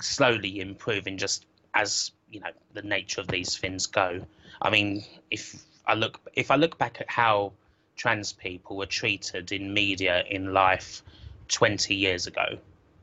slowly 0.00 0.60
improving 0.60 1.16
just 1.16 1.46
as 1.74 2.12
you 2.30 2.40
know 2.40 2.50
the 2.72 2.82
nature 2.82 3.20
of 3.20 3.28
these 3.28 3.56
things 3.56 3.86
go. 3.86 4.20
I 4.60 4.70
mean, 4.70 5.04
if 5.30 5.62
I 5.86 5.94
look 5.94 6.20
if 6.34 6.50
I 6.50 6.56
look 6.56 6.78
back 6.78 7.00
at 7.00 7.10
how 7.10 7.52
trans 7.96 8.32
people 8.32 8.76
were 8.76 8.86
treated 8.86 9.52
in 9.52 9.72
media 9.72 10.24
in 10.30 10.52
life 10.52 11.02
20 11.48 11.94
years 11.94 12.26
ago, 12.26 12.58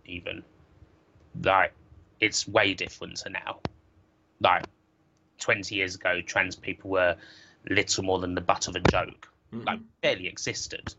even 0.06 0.44
like 1.44 1.74
it's 2.20 2.48
way 2.48 2.74
different 2.74 3.18
to 3.18 3.30
now. 3.30 3.60
Like 4.40 4.66
20 5.40 5.76
years 5.76 5.96
ago, 5.96 6.22
trans 6.22 6.56
people 6.56 6.90
were 6.92 7.16
little 7.70 8.04
more 8.04 8.20
than 8.20 8.36
the 8.36 8.42
butt 8.42 8.68
of 8.68 8.76
a 8.76 8.80
joke, 8.80 9.32
Mhm. 9.54 9.66
like 9.66 9.80
barely 10.02 10.28
existed. 10.28 10.94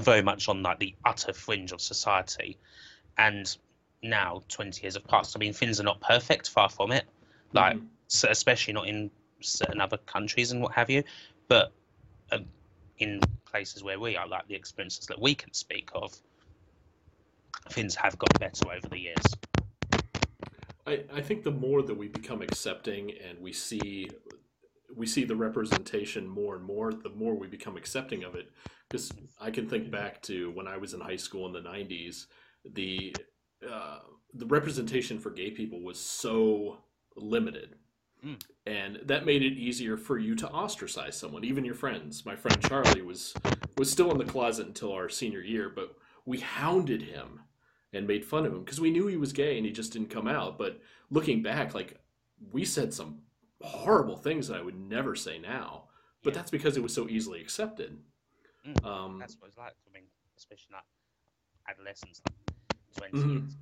Very 0.00 0.22
much 0.22 0.48
on 0.48 0.62
like 0.62 0.78
the 0.78 0.94
utter 1.04 1.32
fringe 1.32 1.72
of 1.72 1.80
society, 1.80 2.58
and 3.18 3.56
now 4.02 4.42
20 4.48 4.82
years 4.82 4.94
have 4.94 5.06
passed. 5.06 5.36
I 5.36 5.38
mean, 5.38 5.52
things 5.52 5.80
are 5.80 5.84
not 5.84 6.00
perfect, 6.00 6.50
far 6.50 6.68
from 6.68 6.92
it. 6.92 7.06
Like, 7.52 7.76
Mhm. 7.76 7.88
so 8.08 8.28
especially 8.28 8.74
not 8.74 8.88
in 8.88 9.10
certain 9.40 9.80
other 9.80 9.98
countries 9.98 10.52
and 10.52 10.60
what 10.62 10.72
have 10.72 10.90
you, 10.90 11.02
but 11.48 11.72
um, 12.32 12.46
in 12.98 13.20
places 13.44 13.82
where 13.82 13.98
we 13.98 14.16
are, 14.16 14.26
like 14.26 14.46
the 14.48 14.54
experiences 14.54 15.06
that 15.06 15.20
we 15.20 15.34
can 15.34 15.52
speak 15.52 15.90
of, 15.94 16.14
things 17.70 17.94
have 17.94 18.18
got 18.18 18.38
better 18.38 18.70
over 18.72 18.88
the 18.88 18.98
years. 18.98 19.24
I, 20.86 21.04
I 21.12 21.20
think 21.20 21.42
the 21.42 21.50
more 21.50 21.82
that 21.82 21.94
we 21.94 22.08
become 22.08 22.42
accepting 22.42 23.12
and 23.12 23.40
we 23.40 23.52
see 23.52 24.10
we 24.94 25.06
see 25.06 25.24
the 25.24 25.36
representation 25.36 26.28
more 26.28 26.56
and 26.56 26.64
more, 26.64 26.92
the 26.92 27.10
more 27.10 27.34
we 27.34 27.46
become 27.46 27.76
accepting 27.76 28.24
of 28.24 28.34
it. 28.34 28.50
Because 28.88 29.12
I 29.40 29.50
can 29.50 29.68
think 29.68 29.90
back 29.90 30.22
to 30.22 30.50
when 30.52 30.68
I 30.68 30.76
was 30.76 30.94
in 30.94 31.00
high 31.00 31.16
school 31.16 31.46
in 31.46 31.52
the 31.52 31.68
'90s, 31.68 32.26
the 32.64 33.14
uh, 33.68 34.00
the 34.34 34.46
representation 34.46 35.18
for 35.18 35.30
gay 35.30 35.50
people 35.50 35.80
was 35.82 35.98
so 35.98 36.78
limited, 37.16 37.76
Mm. 38.24 38.40
and 38.64 38.98
that 39.04 39.26
made 39.26 39.42
it 39.42 39.52
easier 39.58 39.96
for 39.98 40.18
you 40.18 40.34
to 40.36 40.48
ostracize 40.48 41.16
someone, 41.16 41.44
even 41.44 41.64
your 41.66 41.74
friends. 41.74 42.24
My 42.24 42.34
friend 42.34 42.60
Charlie 42.62 43.02
was 43.02 43.34
was 43.76 43.90
still 43.90 44.10
in 44.10 44.18
the 44.18 44.24
closet 44.24 44.66
until 44.66 44.92
our 44.92 45.08
senior 45.08 45.40
year, 45.40 45.68
but 45.68 45.96
we 46.24 46.38
hounded 46.40 47.02
him 47.02 47.40
and 47.92 48.06
made 48.06 48.24
fun 48.24 48.46
of 48.46 48.52
him 48.52 48.64
because 48.64 48.80
we 48.80 48.90
knew 48.90 49.06
he 49.06 49.16
was 49.18 49.32
gay 49.32 49.56
and 49.56 49.66
he 49.66 49.72
just 49.72 49.92
didn't 49.92 50.10
come 50.10 50.26
out. 50.26 50.58
But 50.58 50.80
looking 51.10 51.42
back, 51.42 51.74
like 51.74 51.98
we 52.50 52.64
said 52.64 52.94
some 52.94 53.18
horrible 53.62 54.16
things 54.16 54.48
that 54.48 54.56
I 54.58 54.62
would 54.62 54.78
never 54.78 55.14
say 55.14 55.38
now, 55.38 55.84
but 56.22 56.32
Yeah. 56.32 56.38
that's 56.40 56.50
because 56.50 56.76
it 56.76 56.82
was 56.82 56.94
so 56.94 57.08
easily 57.08 57.40
accepted. 57.40 57.98
Mm, 58.66 58.84
Um, 58.84 59.18
That's 59.18 59.36
what 59.40 59.48
it's 59.48 59.56
like. 59.56 59.74
I 59.88 59.92
mean, 59.92 60.04
especially 60.36 60.74
like 60.74 60.84
adolescents, 61.68 62.20
like 63.00 63.10
20 63.12 63.24
Mhm. 63.24 63.40
years. 63.40 63.56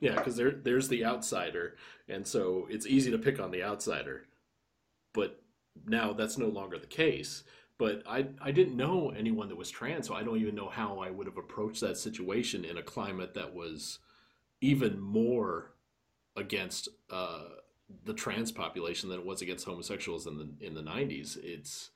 yeah, 0.00 0.14
because 0.14 0.36
there 0.36 0.50
there's 0.52 0.88
the 0.88 1.04
outsider, 1.04 1.76
and 2.08 2.26
so 2.26 2.66
it's 2.70 2.86
easy 2.86 3.10
to 3.10 3.18
pick 3.18 3.38
on 3.38 3.50
the 3.50 3.62
outsider. 3.62 4.26
But 5.12 5.42
now 5.86 6.12
that's 6.12 6.38
no 6.38 6.48
longer 6.48 6.78
the 6.78 6.86
case. 6.86 7.44
But 7.78 8.02
I 8.06 8.28
I 8.40 8.50
didn't 8.50 8.76
know 8.76 9.10
anyone 9.10 9.48
that 9.48 9.56
was 9.56 9.70
trans, 9.70 10.06
so 10.08 10.14
I 10.14 10.22
don't 10.22 10.38
even 10.40 10.54
know 10.54 10.68
how 10.68 10.98
I 10.98 11.10
would 11.10 11.26
have 11.26 11.36
approached 11.38 11.80
that 11.82 11.96
situation 11.98 12.64
in 12.64 12.78
a 12.78 12.82
climate 12.82 13.34
that 13.34 13.54
was 13.54 13.98
even 14.60 14.98
more 14.98 15.74
against 16.36 16.88
uh, 17.10 17.48
the 18.04 18.14
trans 18.14 18.52
population 18.52 19.08
than 19.08 19.20
it 19.20 19.26
was 19.26 19.42
against 19.42 19.64
homosexuals 19.64 20.26
in 20.26 20.38
the 20.38 20.66
in 20.66 20.74
the 20.74 20.82
'90s. 20.82 21.36
It's 21.42 21.90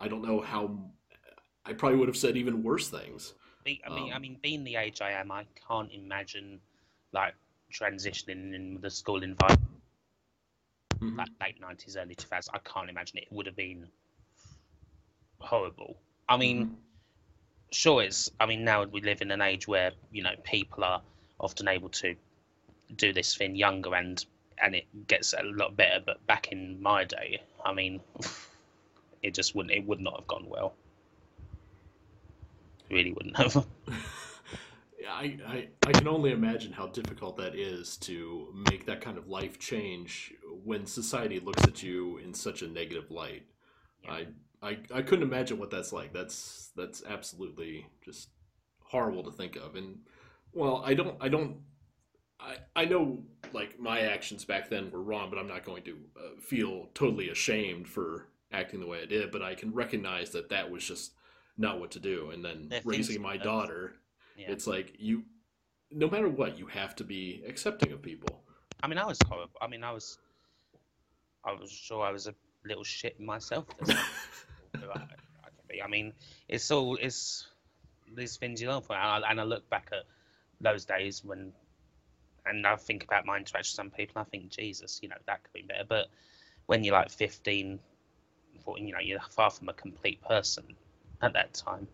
I 0.00 0.08
don't 0.08 0.22
know 0.22 0.40
how 0.40 0.90
I 1.64 1.72
probably 1.72 1.98
would 1.98 2.08
have 2.08 2.16
said 2.16 2.36
even 2.36 2.62
worse 2.62 2.88
things. 2.88 3.34
I 3.66 3.88
mean, 3.90 4.12
I 4.12 4.18
Um, 4.18 4.22
mean, 4.22 4.38
being 4.42 4.64
the 4.64 4.76
age 4.76 5.00
I 5.00 5.10
am, 5.12 5.32
I 5.32 5.44
can't 5.66 5.90
imagine 5.92 6.60
like 7.12 7.34
transitioning 7.72 8.54
in 8.54 8.78
the 8.80 8.90
school 8.90 9.22
environment, 9.22 9.82
Mhm. 11.00 11.16
like 11.16 11.28
late 11.40 11.60
nineties, 11.60 11.96
early 11.96 12.14
two 12.14 12.28
thousands. 12.28 12.54
I 12.54 12.58
can't 12.58 12.88
imagine 12.88 13.18
it. 13.18 13.24
it 13.24 13.32
would 13.32 13.46
have 13.46 13.56
been 13.56 13.88
horrible. 15.40 15.96
I 16.28 16.36
mean, 16.36 16.68
Mhm. 16.68 16.76
sure, 17.72 18.02
it's. 18.02 18.30
I 18.38 18.46
mean, 18.46 18.64
now 18.64 18.84
we 18.84 19.00
live 19.00 19.20
in 19.22 19.30
an 19.30 19.40
age 19.42 19.66
where 19.66 19.92
you 20.12 20.22
know 20.22 20.34
people 20.44 20.84
are 20.84 21.02
often 21.40 21.68
able 21.68 21.88
to 21.90 22.14
do 22.94 23.12
this 23.12 23.36
thing 23.36 23.56
younger 23.56 23.94
and 23.94 24.24
and 24.62 24.74
it 24.74 24.86
gets 25.06 25.32
a 25.32 25.42
lot 25.42 25.76
better. 25.76 26.02
But 26.04 26.26
back 26.26 26.48
in 26.52 26.80
my 26.80 27.04
day, 27.04 27.42
I 27.64 27.72
mean, 27.72 28.00
it 29.22 29.34
just 29.34 29.54
wouldn't. 29.54 29.74
It 29.74 29.86
would 29.86 30.00
not 30.00 30.20
have 30.20 30.26
gone 30.26 30.46
well. 30.48 30.74
Really 32.90 33.12
wouldn't 33.12 33.36
have. 33.36 33.66
Yeah, 34.98 35.12
I, 35.12 35.38
I, 35.46 35.68
I 35.86 35.92
can 35.92 36.08
only 36.08 36.32
imagine 36.32 36.72
how 36.72 36.86
difficult 36.86 37.36
that 37.36 37.54
is 37.54 37.96
to 37.98 38.48
make 38.70 38.86
that 38.86 39.00
kind 39.00 39.18
of 39.18 39.28
life 39.28 39.58
change 39.58 40.34
when 40.64 40.86
society 40.86 41.38
looks 41.38 41.62
at 41.64 41.82
you 41.82 42.18
in 42.18 42.32
such 42.34 42.62
a 42.62 42.66
negative 42.68 43.10
light. 43.10 43.42
Yeah. 44.02 44.12
I, 44.12 44.26
I 44.62 44.78
I 44.92 45.02
couldn't 45.02 45.22
imagine 45.28 45.58
what 45.58 45.70
that's 45.70 45.92
like. 45.92 46.12
That's 46.12 46.72
that's 46.76 47.02
absolutely 47.06 47.86
just 48.04 48.30
horrible 48.80 49.22
to 49.24 49.30
think 49.30 49.56
of. 49.56 49.76
And 49.76 49.98
well, 50.52 50.82
I 50.84 50.94
don't 50.94 51.16
I 51.20 51.28
don't 51.28 51.58
I 52.40 52.56
I 52.74 52.84
know 52.84 53.22
like 53.52 53.78
my 53.78 54.00
actions 54.00 54.44
back 54.44 54.68
then 54.68 54.90
were 54.90 55.02
wrong, 55.02 55.30
but 55.30 55.38
I'm 55.38 55.48
not 55.48 55.64
going 55.64 55.82
to 55.84 55.96
uh, 56.16 56.40
feel 56.40 56.88
totally 56.94 57.30
ashamed 57.30 57.88
for 57.88 58.28
acting 58.52 58.80
the 58.80 58.86
way 58.86 59.02
I 59.02 59.06
did. 59.06 59.30
But 59.30 59.42
I 59.42 59.54
can 59.54 59.72
recognize 59.72 60.30
that 60.30 60.48
that 60.50 60.70
was 60.70 60.84
just 60.84 61.12
not 61.56 61.80
what 61.80 61.90
to 61.92 62.00
do. 62.00 62.30
And 62.30 62.44
then 62.44 62.70
raising 62.84 63.22
my 63.22 63.36
daughter 63.36 63.94
Yeah. 64.36 64.50
it's 64.50 64.66
like 64.66 64.94
you 64.98 65.24
no 65.90 66.08
matter 66.10 66.28
what 66.28 66.58
you 66.58 66.66
have 66.66 66.94
to 66.96 67.04
be 67.04 67.42
accepting 67.46 67.92
of 67.92 68.02
people 68.02 68.42
I 68.82 68.88
mean, 68.88 68.98
I 68.98 69.06
was 69.06 69.18
horrible. 69.26 69.56
I 69.60 69.66
mean, 69.68 69.82
I 69.82 69.90
was. 69.90 70.18
I 71.44 71.52
was 71.52 71.70
sure 71.70 72.04
I 72.04 72.10
was 72.10 72.26
a 72.26 72.34
little 72.64 72.84
shit 72.84 73.18
myself. 73.18 73.64
There's 73.82 73.98
I, 74.74 74.98
I 74.98 75.48
be. 75.68 75.82
I 75.82 75.86
mean, 75.88 76.12
it's 76.48 76.70
all 76.70 76.96
it's 77.00 77.46
these 78.14 78.36
things 78.36 78.60
you 78.60 78.68
learn 78.70 78.82
from, 78.82 78.96
and 78.96 79.24
I, 79.24 79.30
and 79.30 79.40
I 79.40 79.44
look 79.44 79.68
back 79.70 79.88
at 79.92 80.04
those 80.60 80.84
days 80.84 81.24
when, 81.24 81.52
and 82.48 82.66
I 82.66 82.76
think 82.76 83.04
about 83.04 83.26
my 83.26 83.36
interaction 83.36 83.72
with 83.72 83.76
some 83.76 83.90
people. 83.90 84.20
I 84.20 84.24
think 84.24 84.50
Jesus, 84.50 85.00
you 85.02 85.08
know, 85.08 85.16
that 85.26 85.42
could 85.42 85.52
be 85.52 85.62
better. 85.62 85.84
But 85.88 86.06
when 86.66 86.84
you're 86.84 86.94
like 86.94 87.10
15, 87.10 87.78
14, 88.64 88.86
you 88.86 88.92
know, 88.94 89.00
you're 89.00 89.20
far 89.30 89.50
from 89.50 89.68
a 89.68 89.72
complete 89.72 90.20
person 90.22 90.64
at 91.22 91.32
that 91.34 91.54
time. 91.54 91.86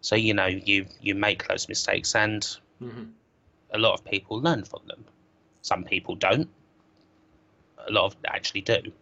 So 0.00 0.16
you 0.16 0.34
know, 0.34 0.46
you 0.46 0.86
you 1.00 1.14
make 1.14 1.46
those 1.48 1.68
mistakes, 1.68 2.14
and 2.14 2.42
Mhm. 2.82 3.12
a 3.70 3.78
lot 3.78 3.94
of 3.94 4.04
people 4.04 4.40
learn 4.40 4.64
from 4.64 4.82
them. 4.86 5.04
Some 5.62 5.84
people 5.84 6.16
don't. 6.16 6.48
A 7.88 7.92
lot 7.92 8.06
of 8.06 8.16
actually 8.26 8.62
do. 8.62 8.92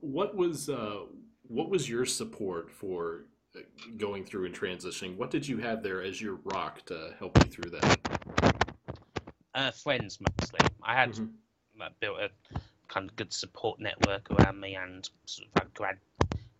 what 0.00 0.34
was 0.34 0.68
uh 0.68 1.00
what 1.48 1.68
was 1.68 1.88
your 1.88 2.06
support 2.06 2.70
for 2.70 3.24
uh, 3.56 3.60
going 3.98 4.24
through 4.24 4.46
and 4.46 4.54
transitioning 4.54 5.16
what 5.16 5.30
did 5.30 5.46
you 5.46 5.58
have 5.58 5.82
there 5.82 6.02
as 6.02 6.20
your 6.20 6.38
rock 6.44 6.84
to 6.86 7.14
help 7.18 7.36
you 7.44 7.50
through 7.50 7.70
that 7.70 8.59
Uh, 9.54 9.70
friends 9.72 10.18
mostly. 10.20 10.60
I 10.82 10.94
had 10.94 11.10
Mhm. 11.10 11.32
uh, 11.80 11.88
built 11.98 12.20
a 12.20 12.30
kind 12.88 13.08
of 13.08 13.16
good 13.16 13.32
support 13.32 13.80
network 13.80 14.30
around 14.30 14.60
me, 14.60 14.76
and 14.76 15.08
sort 15.26 15.48
of 15.48 15.62
I 15.62 15.66
grad 15.74 15.98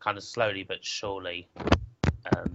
kind 0.00 0.16
of 0.18 0.24
slowly 0.24 0.64
but 0.64 0.84
surely, 0.84 1.48
um, 1.56 2.50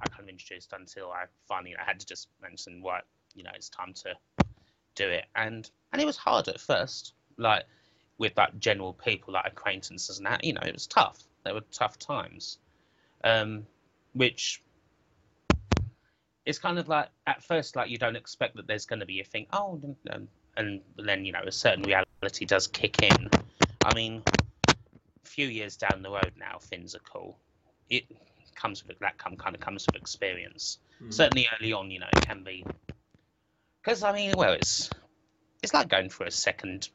I 0.00 0.08
kind 0.08 0.20
of 0.20 0.28
introduced 0.28 0.72
until 0.72 1.10
I 1.10 1.24
finally 1.46 1.74
I 1.76 1.84
had 1.84 2.00
to 2.00 2.06
just 2.06 2.28
mention 2.40 2.82
what 2.82 3.06
you 3.34 3.44
know 3.44 3.50
it's 3.54 3.68
time 3.70 3.94
to 3.94 4.14
do 4.94 5.08
it, 5.08 5.26
and 5.34 5.70
and 5.92 6.02
it 6.02 6.04
was 6.04 6.16
hard 6.18 6.48
at 6.48 6.60
first, 6.60 7.14
like 7.38 7.64
with 8.18 8.36
like 8.36 8.58
general 8.58 8.92
people 8.92 9.32
like 9.32 9.46
acquaintances 9.46 10.18
and 10.18 10.26
that, 10.26 10.44
you 10.44 10.52
know, 10.52 10.60
it 10.66 10.74
was 10.74 10.86
tough. 10.88 11.22
There 11.44 11.54
were 11.54 11.62
tough 11.72 11.98
times, 11.98 12.58
um, 13.24 13.64
which 14.12 14.60
it's 16.48 16.58
kind 16.58 16.78
of 16.78 16.88
like 16.88 17.10
at 17.26 17.44
first 17.44 17.76
like 17.76 17.90
you 17.90 17.98
don't 17.98 18.16
expect 18.16 18.56
that 18.56 18.66
there's 18.66 18.86
going 18.86 19.00
to 19.00 19.06
be 19.06 19.20
a 19.20 19.24
thing. 19.24 19.46
Oh, 19.52 19.78
and, 20.06 20.28
and 20.56 20.80
then 20.96 21.26
you 21.26 21.32
know 21.32 21.42
a 21.46 21.52
certain 21.52 21.82
reality 21.82 22.46
does 22.46 22.66
kick 22.66 23.02
in. 23.02 23.28
I 23.84 23.94
mean, 23.94 24.22
a 24.66 24.74
few 25.24 25.46
years 25.46 25.76
down 25.76 26.00
the 26.02 26.10
road 26.10 26.32
now, 26.38 26.56
things 26.58 26.94
are 26.94 27.00
cool. 27.00 27.38
It 27.90 28.04
comes 28.54 28.82
with 28.88 28.98
that 29.00 29.18
come 29.18 29.36
kind 29.36 29.54
of 29.54 29.60
comes 29.60 29.84
with 29.86 29.96
experience. 29.96 30.78
Mm. 31.04 31.12
Certainly 31.12 31.48
early 31.60 31.74
on, 31.74 31.90
you 31.90 32.00
know, 32.00 32.08
it 32.16 32.26
can 32.26 32.42
be 32.44 32.64
because 33.82 34.02
I 34.02 34.12
mean, 34.14 34.32
well, 34.34 34.54
it's 34.54 34.88
it's 35.62 35.74
like 35.74 35.90
going 35.90 36.08
through 36.08 36.28
a 36.28 36.30
second 36.30 36.88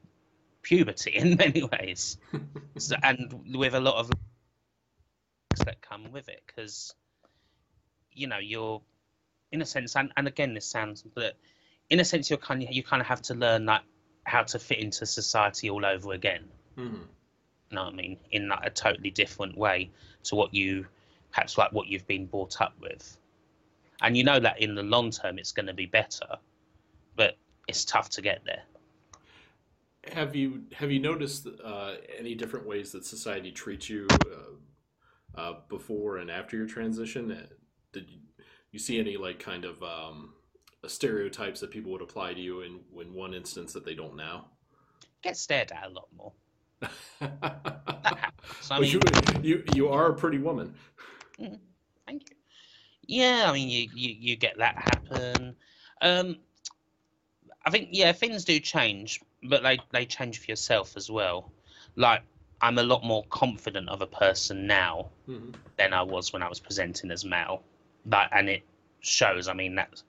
puberty 0.63 1.11
in 1.15 1.35
many 1.35 1.61
ways, 1.61 2.17
so, 2.79 2.95
and 3.03 3.55
with 3.55 3.75
a 3.75 3.79
lot 3.79 3.97
of 3.97 4.09
that 5.63 5.79
come 5.81 6.11
with 6.11 6.27
it 6.27 6.41
because 6.47 6.95
you 8.11 8.25
know 8.25 8.39
you're 8.39 8.81
in 9.53 9.61
a 9.61 9.65
sense 9.65 9.95
and, 9.95 10.11
and 10.17 10.27
again 10.27 10.53
this 10.53 10.65
sounds 10.65 11.03
but 11.15 11.37
in 11.89 11.99
a 11.99 12.05
sense 12.05 12.29
you're 12.29 12.37
kind 12.37 12.61
of 12.63 12.71
you 12.71 12.83
kind 12.83 13.01
of 13.01 13.07
have 13.07 13.21
to 13.21 13.33
learn 13.33 13.65
that 13.65 13.83
how 14.25 14.43
to 14.43 14.59
fit 14.59 14.79
into 14.79 15.05
society 15.05 15.69
all 15.69 15.85
over 15.85 16.13
again 16.13 16.43
mm-hmm. 16.77 16.95
you 16.95 17.75
know 17.75 17.83
what 17.83 17.93
i 17.93 17.95
mean 17.95 18.17
in 18.31 18.49
like 18.49 18.65
a 18.65 18.69
totally 18.69 19.11
different 19.11 19.57
way 19.57 19.89
to 20.23 20.35
what 20.35 20.53
you 20.53 20.85
perhaps 21.31 21.57
like 21.57 21.71
what 21.71 21.87
you've 21.87 22.07
been 22.07 22.25
brought 22.25 22.59
up 22.59 22.73
with 22.81 23.17
and 24.01 24.17
you 24.17 24.23
know 24.23 24.39
that 24.39 24.59
in 24.61 24.75
the 24.75 24.83
long 24.83 25.11
term 25.11 25.37
it's 25.37 25.51
going 25.51 25.67
to 25.67 25.73
be 25.73 25.85
better 25.85 26.37
but 27.15 27.37
it's 27.67 27.85
tough 27.85 28.09
to 28.09 28.21
get 28.21 28.41
there 28.45 28.63
have 30.11 30.35
you 30.35 30.63
have 30.73 30.91
you 30.91 30.99
noticed 30.99 31.47
uh, 31.63 31.93
any 32.17 32.35
different 32.35 32.67
ways 32.67 32.91
that 32.91 33.05
society 33.05 33.51
treats 33.51 33.89
you 33.89 34.07
uh, 34.11 35.39
uh, 35.39 35.53
before 35.69 36.17
and 36.17 36.29
after 36.29 36.57
your 36.57 36.67
transition? 36.67 37.31
Uh, 37.31 37.45
did 37.93 38.09
you, 38.09 38.17
you 38.73 38.79
see 38.79 38.99
any 38.99 39.15
like 39.15 39.39
kind 39.39 39.63
of 39.63 39.81
um, 39.81 40.33
stereotypes 40.86 41.62
that 41.62 41.71
people 41.71 41.91
would 41.93 42.01
apply 42.01 42.33
to 42.33 42.41
you 42.41 42.62
in 42.62 42.81
in 42.99 43.13
one 43.13 43.33
instance 43.33 43.71
that 43.71 43.86
they 43.86 43.95
don't 43.95 44.17
now? 44.17 44.47
Get 45.21 45.38
stared 45.38 45.71
at 45.71 45.88
a 45.88 45.89
lot 45.89 46.07
more. 46.17 46.33
I 48.69 48.79
mean, 48.79 48.91
you, 48.91 48.99
you 49.41 49.63
you 49.73 49.89
are 49.89 50.07
a 50.07 50.13
pretty 50.13 50.39
woman. 50.39 50.73
Mm, 51.39 51.59
thank 52.05 52.29
you. 52.29 52.36
Yeah, 53.05 53.45
I 53.47 53.53
mean, 53.53 53.69
you, 53.69 53.89
you, 53.93 54.15
you 54.17 54.36
get 54.36 54.57
that 54.57 54.75
happen. 54.75 55.55
Um, 56.01 56.38
I 57.65 57.69
think 57.69 57.89
yeah, 57.91 58.12
things 58.12 58.43
do 58.43 58.59
change, 58.59 59.21
but 59.43 59.63
they 59.63 59.79
they 59.91 60.05
change 60.05 60.39
for 60.39 60.51
yourself 60.51 60.97
as 60.97 61.09
well. 61.09 61.51
Like 61.95 62.23
I'm 62.62 62.77
a 62.77 62.83
lot 62.83 63.03
more 63.03 63.23
confident 63.29 63.89
of 63.89 64.01
a 64.01 64.07
person 64.07 64.67
now 64.67 65.09
mm-hmm. 65.29 65.51
than 65.77 65.93
I 65.93 66.01
was 66.01 66.33
when 66.33 66.41
I 66.41 66.49
was 66.49 66.59
presenting 66.59 67.12
as 67.12 67.23
male. 67.23 67.63
Like, 68.09 68.29
and 68.31 68.49
it 68.49 68.63
shows. 69.01 69.47
I 69.47 69.53
mean, 69.53 69.75
that 69.75 70.01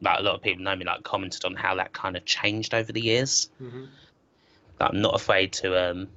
like 0.00 0.18
a 0.18 0.22
lot 0.22 0.34
of 0.34 0.42
people 0.42 0.64
know 0.64 0.76
me, 0.76 0.84
like 0.84 1.02
commented 1.02 1.44
on 1.44 1.54
how 1.54 1.74
that 1.76 1.92
kind 1.92 2.16
of 2.16 2.24
changed 2.24 2.74
over 2.74 2.92
the 2.92 3.00
years. 3.00 3.50
Mm-hmm. 3.62 3.84
Like, 4.78 4.90
I'm 4.90 5.00
not 5.00 5.14
afraid 5.14 5.52
to. 5.54 5.90
Um, 5.90 6.08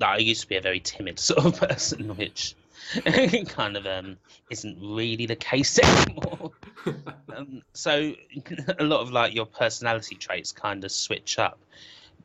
like, 0.00 0.10
I 0.10 0.18
used 0.18 0.42
to 0.42 0.48
be 0.48 0.56
a 0.56 0.60
very 0.60 0.80
timid 0.80 1.18
sort 1.20 1.44
of 1.44 1.68
person, 1.68 2.08
which 2.16 2.54
kind 3.48 3.76
of 3.76 3.86
um, 3.86 4.16
isn't 4.50 4.78
really 4.80 5.26
the 5.26 5.36
case 5.36 5.78
anymore. 5.82 6.52
um, 7.34 7.62
so 7.72 8.14
a 8.78 8.84
lot 8.84 9.00
of 9.00 9.10
like 9.10 9.34
your 9.34 9.46
personality 9.46 10.16
traits 10.16 10.52
kind 10.52 10.84
of 10.84 10.92
switch 10.92 11.38
up. 11.38 11.58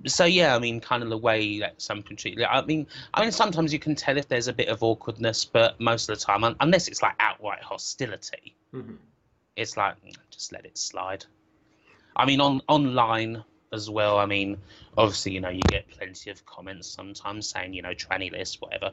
So 0.05 0.25
yeah, 0.25 0.55
I 0.55 0.59
mean, 0.59 0.79
kind 0.79 1.03
of 1.03 1.09
the 1.09 1.17
way 1.17 1.59
that 1.59 1.81
some 1.81 2.01
can 2.01 2.15
treat. 2.15 2.39
I 2.49 2.61
mean, 2.63 2.87
I 3.13 3.21
mean, 3.21 3.31
sometimes 3.31 3.73
you 3.73 3.79
can 3.79 3.95
tell 3.95 4.17
if 4.17 4.27
there's 4.27 4.47
a 4.47 4.53
bit 4.53 4.69
of 4.69 4.81
awkwardness, 4.81 5.43
but 5.45 5.79
most 5.79 6.09
of 6.09 6.17
the 6.17 6.25
time, 6.25 6.55
unless 6.61 6.87
it's 6.87 7.01
like 7.01 7.15
outright 7.19 7.61
hostility, 7.61 8.55
mm-hmm. 8.73 8.93
it's 9.57 9.75
like 9.75 9.95
mm, 10.05 10.15
just 10.29 10.53
let 10.53 10.65
it 10.65 10.77
slide. 10.77 11.25
I 12.15 12.25
mean, 12.25 12.39
on 12.39 12.61
online 12.67 13.43
as 13.73 13.89
well. 13.89 14.17
I 14.17 14.25
mean, 14.25 14.57
obviously, 14.97 15.33
you 15.33 15.41
know, 15.41 15.49
you 15.49 15.61
get 15.67 15.89
plenty 15.89 16.29
of 16.29 16.45
comments 16.45 16.87
sometimes 16.87 17.47
saying, 17.47 17.73
you 17.73 17.81
know, 17.81 17.93
tranny 17.93 18.31
list, 18.31 18.61
whatever. 18.61 18.91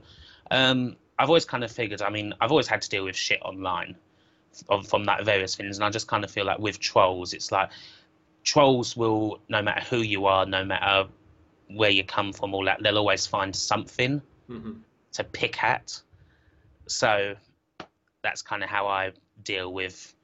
Um, 0.51 0.97
I've 1.19 1.29
always 1.29 1.45
kind 1.45 1.65
of 1.65 1.71
figured. 1.71 2.03
I 2.03 2.11
mean, 2.11 2.35
I've 2.41 2.51
always 2.51 2.67
had 2.67 2.83
to 2.83 2.89
deal 2.89 3.05
with 3.05 3.17
shit 3.17 3.41
online 3.43 3.97
from, 4.67 4.83
from 4.83 5.05
that 5.07 5.25
various 5.25 5.55
things, 5.55 5.77
and 5.77 5.85
I 5.85 5.91
just 5.91 6.09
kind 6.09 6.25
of 6.25 6.31
feel 6.31 6.45
like 6.45 6.59
with 6.59 6.79
trolls, 6.79 7.33
it's 7.33 7.53
like 7.53 7.71
trolls 8.47 8.97
will, 8.97 9.41
no 9.49 9.61
matter 9.61 9.85
who 9.85 9.99
you 9.99 10.25
are, 10.25 10.47
no 10.47 10.65
matter 10.65 11.09
where 11.69 11.91
you 11.91 12.05
come 12.05 12.33
from, 12.33 12.55
all 12.55 12.65
that, 12.65 12.83
they'll 12.83 12.97
always 12.97 13.27
find 13.27 13.55
something 13.55 14.23
mm-hmm. 14.49 14.73
to 15.13 15.25
pick 15.25 15.63
at. 15.63 16.01
So 16.87 17.35
that's 18.23 18.41
kind 18.41 18.63
of 18.63 18.71
how 18.71 18.87
I 18.87 19.13
deal 19.43 19.73
with 19.73 20.15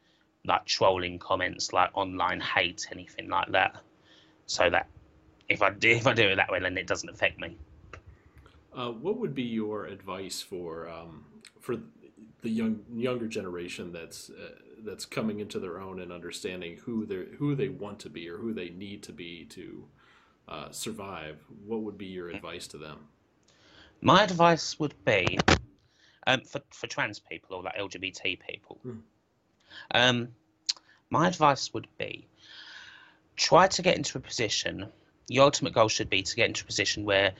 like 0.47 0.65
trolling 0.65 1.19
comments, 1.19 1.73
like 1.73 1.91
online 1.95 2.41
hate, 2.41 2.87
anything 2.93 3.29
like 3.29 3.51
that. 3.51 3.77
So 4.47 4.71
that 4.71 4.87
if 5.49 5.61
I 5.61 5.71
do 5.71 5.91
if 6.01 6.07
I 6.07 6.15
do 6.15 6.29
it 6.29 6.37
that 6.37 6.51
way, 6.51 6.61
then 6.61 6.79
it 6.79 6.87
doesn't 6.87 7.11
affect 7.11 7.41
me. 7.41 7.57
Uh, 8.75 8.91
what 8.91 9.19
would 9.19 9.35
be 9.35 9.43
your 9.43 9.87
advice 9.87 10.41
for 10.41 10.89
um, 10.89 11.25
for 11.61 11.77
the 12.43 12.51
young 12.51 12.81
younger 12.95 13.27
generation 13.27 13.93
that's 13.93 14.31
uh, 14.31 14.55
that's 14.85 15.05
coming 15.05 15.41
into 15.41 15.59
their 15.59 15.81
own 15.81 16.01
and 16.01 16.13
understanding 16.13 16.79
who 16.85 17.07
they 17.07 17.37
who 17.37 17.55
they 17.55 17.69
want 17.69 17.99
to 18.01 18.11
be 18.11 18.29
or 18.29 18.37
who 18.39 18.53
they 18.53 18.71
need 18.71 19.03
to 19.05 19.13
be 19.13 19.45
to 19.47 19.85
uh, 20.49 20.71
survive? 20.71 21.39
What 21.65 21.83
would 21.83 21.99
be 21.99 22.07
your 22.07 22.29
advice 22.29 22.67
to 22.69 22.79
them? 22.79 23.09
My 24.01 24.25
advice 24.25 24.79
would 24.79 24.95
be 25.05 25.39
um, 26.27 26.41
for 26.43 26.61
for 26.71 26.87
trans 26.87 27.21
people 27.21 27.57
or 27.57 27.63
like 27.63 27.77
LGBT 27.77 28.39
people. 28.41 28.79
Hmm. 28.83 28.99
Um, 29.95 30.29
my 31.11 31.29
advice 31.29 31.73
would 31.75 31.89
be 31.99 32.27
try 33.37 33.67
to 33.67 33.83
get 33.83 33.97
into 33.97 34.19
a 34.19 34.21
position. 34.21 34.87
Your 35.29 35.45
ultimate 35.45 35.73
goal 35.73 35.89
should 35.89 36.11
be 36.11 36.23
to 36.23 36.37
get 36.37 36.49
into 36.49 36.65
a 36.65 36.67
position 36.67 37.05
where 37.05 37.33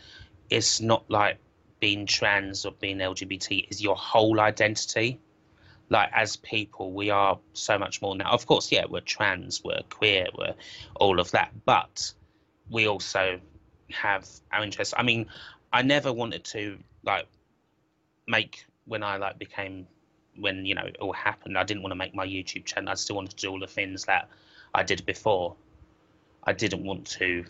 it's 0.51 0.81
not 0.81 1.05
like 1.09 1.39
being 1.81 2.07
trans 2.07 2.65
or 2.65 2.73
being 2.73 2.99
LGBT 2.99 3.69
is 3.71 3.83
your 3.83 3.97
whole 3.97 4.41
identity. 4.41 5.19
Like 5.89 6.11
as 6.15 6.37
people, 6.37 6.93
we 6.93 7.11
are 7.11 7.39
so 7.53 7.79
much 7.79 8.01
more 8.01 8.17
now. 8.17 8.31
Of 8.31 8.47
course, 8.47 8.73
yeah, 8.73 8.85
we're 8.89 9.01
trans, 9.01 9.63
we're 9.63 9.83
queer, 9.91 10.27
we're 10.37 10.55
all 10.97 11.21
of 11.21 11.31
that, 11.33 11.53
but 11.65 12.13
we 12.71 12.89
also 12.89 13.41
have 13.91 14.27
our 14.53 14.63
interests. 14.63 14.95
I 14.97 15.03
mean, 15.03 15.27
I 15.73 15.83
never 15.83 16.13
wanted 16.13 16.45
to 16.45 16.79
like 17.05 17.27
make 18.27 18.65
when 18.87 19.03
I 19.03 19.17
like 19.17 19.39
became 19.39 19.87
when 20.37 20.65
you 20.65 20.75
know 20.75 20.87
it 20.87 20.97
all 21.01 21.13
happened. 21.13 21.59
I 21.59 21.65
didn't 21.65 21.83
want 21.83 21.93
to 21.93 21.97
make 21.97 22.15
my 22.15 22.27
YouTube 22.27 22.65
channel. 22.65 22.91
I 22.91 22.95
still 22.95 23.17
wanted 23.17 23.33
to 23.33 23.37
do 23.37 23.51
all 23.51 23.61
the 23.61 23.67
things 23.67 24.05
that 24.07 24.29
I 24.75 24.83
did 24.83 25.05
before. 25.05 25.55
I 26.45 26.53
didn't 26.53 26.85
want 26.85 27.07
to 27.19 27.45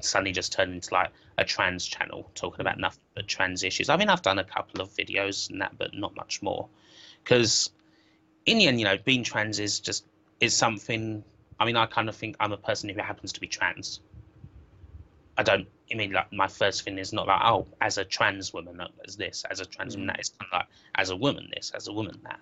suddenly 0.00 0.32
just 0.32 0.52
turn 0.52 0.72
into 0.72 0.92
like 0.92 1.10
a 1.38 1.44
trans 1.44 1.86
channel 1.86 2.30
talking 2.34 2.60
about 2.60 2.78
nothing 2.78 3.00
but 3.14 3.26
trans 3.26 3.64
issues. 3.64 3.88
I 3.88 3.96
mean, 3.96 4.08
I've 4.08 4.22
done 4.22 4.38
a 4.38 4.44
couple 4.44 4.80
of 4.80 4.90
videos 4.90 5.50
and 5.50 5.60
that, 5.60 5.78
but 5.78 5.94
not 5.94 6.14
much 6.14 6.42
more. 6.42 6.68
Because 7.28 7.70
in 8.46 8.56
the 8.56 8.66
end, 8.68 8.80
you 8.80 8.86
know, 8.86 8.96
being 9.04 9.22
trans 9.22 9.58
is 9.58 9.80
just 9.80 10.06
is 10.40 10.56
something. 10.56 11.22
I 11.60 11.66
mean, 11.66 11.76
I 11.76 11.84
kind 11.84 12.08
of 12.08 12.16
think 12.16 12.36
I'm 12.40 12.52
a 12.52 12.56
person 12.56 12.88
who 12.88 12.98
happens 13.02 13.32
to 13.34 13.40
be 13.40 13.46
trans. 13.46 14.00
I 15.36 15.42
don't. 15.42 15.66
I 15.92 15.94
mean, 15.94 16.12
like 16.12 16.32
my 16.32 16.48
first 16.48 16.84
thing 16.84 16.96
is 16.96 17.12
not 17.12 17.26
like, 17.26 17.40
oh, 17.44 17.66
as 17.82 17.98
a 17.98 18.04
trans 18.04 18.54
woman, 18.54 18.80
as 19.06 19.16
this, 19.16 19.44
as 19.50 19.60
a 19.60 19.66
trans 19.66 19.94
woman, 19.94 20.06
that. 20.06 20.20
It's 20.20 20.30
kind 20.30 20.48
of 20.52 20.58
like, 20.60 20.66
as 20.94 21.10
a 21.10 21.16
woman, 21.16 21.50
this, 21.54 21.70
as 21.74 21.88
a 21.88 21.92
woman, 21.92 22.18
that. 22.24 22.40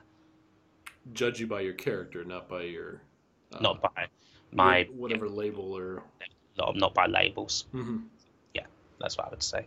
Judge 1.13 1.41
you 1.41 1.49
by 1.49 1.63
your 1.63 1.75
character, 1.75 2.25
not 2.25 2.49
by 2.49 2.63
your. 2.63 3.01
Uh, 3.53 3.59
not 3.61 3.83
by 3.83 4.07
my 4.53 4.89
whatever 4.95 5.27
yeah, 5.27 5.33
label 5.33 5.73
or 5.73 6.03
not, 6.57 6.77
not 6.77 6.95
by 6.95 7.07
labels. 7.07 7.65
Mm-hmm. 7.75 7.99
Yeah, 8.55 8.67
that's 9.01 9.19
what 9.19 9.27
I 9.27 9.31
would 9.31 9.43
say. 9.43 9.67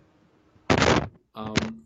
Um, 1.36 1.84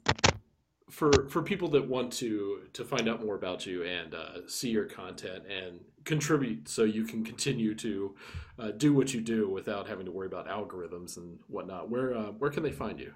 for 0.93 1.27
for 1.27 1.41
people 1.41 1.67
that 1.69 1.87
want 1.87 2.13
to 2.13 2.61
to 2.71 2.85
find 2.85 3.09
out 3.09 3.25
more 3.25 3.35
about 3.35 3.65
you 3.65 3.83
and 3.83 4.13
uh, 4.13 4.47
see 4.47 4.69
your 4.69 4.85
content 4.85 5.43
and 5.49 5.79
contribute, 6.05 6.69
so 6.69 6.83
you 6.83 7.03
can 7.03 7.23
continue 7.23 7.73
to 7.73 8.15
uh, 8.59 8.71
do 8.71 8.93
what 8.93 9.13
you 9.13 9.19
do 9.19 9.49
without 9.49 9.87
having 9.87 10.05
to 10.05 10.11
worry 10.11 10.27
about 10.27 10.47
algorithms 10.47 11.17
and 11.17 11.39
whatnot. 11.47 11.89
Where 11.89 12.15
uh, 12.15 12.31
where 12.37 12.51
can 12.51 12.61
they 12.61 12.71
find 12.71 12.99
you? 12.99 13.11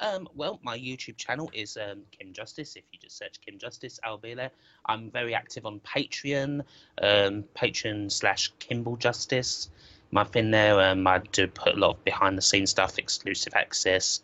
Um, 0.00 0.28
well, 0.34 0.60
my 0.62 0.78
YouTube 0.78 1.16
channel 1.16 1.50
is 1.52 1.76
um, 1.76 2.02
Kim 2.16 2.32
Justice. 2.32 2.76
If 2.76 2.84
you 2.92 2.98
just 3.00 3.18
search 3.18 3.40
Kim 3.44 3.58
Justice, 3.58 3.98
I'll 4.04 4.18
be 4.18 4.34
there. 4.34 4.50
I'm 4.86 5.10
very 5.10 5.34
active 5.34 5.66
on 5.66 5.80
Patreon, 5.80 6.60
um, 7.02 7.44
Patreon 7.56 8.10
slash 8.10 8.52
Kimball 8.58 8.96
Justice. 8.96 9.70
Month 10.14 10.36
in 10.36 10.50
there. 10.50 10.80
Um, 10.80 11.06
I 11.06 11.18
do 11.18 11.46
put 11.46 11.74
a 11.74 11.78
lot 11.78 11.96
of 11.96 12.04
behind 12.04 12.38
the 12.38 12.42
scenes 12.42 12.70
stuff, 12.70 12.98
exclusive 12.98 13.52
access, 13.54 14.20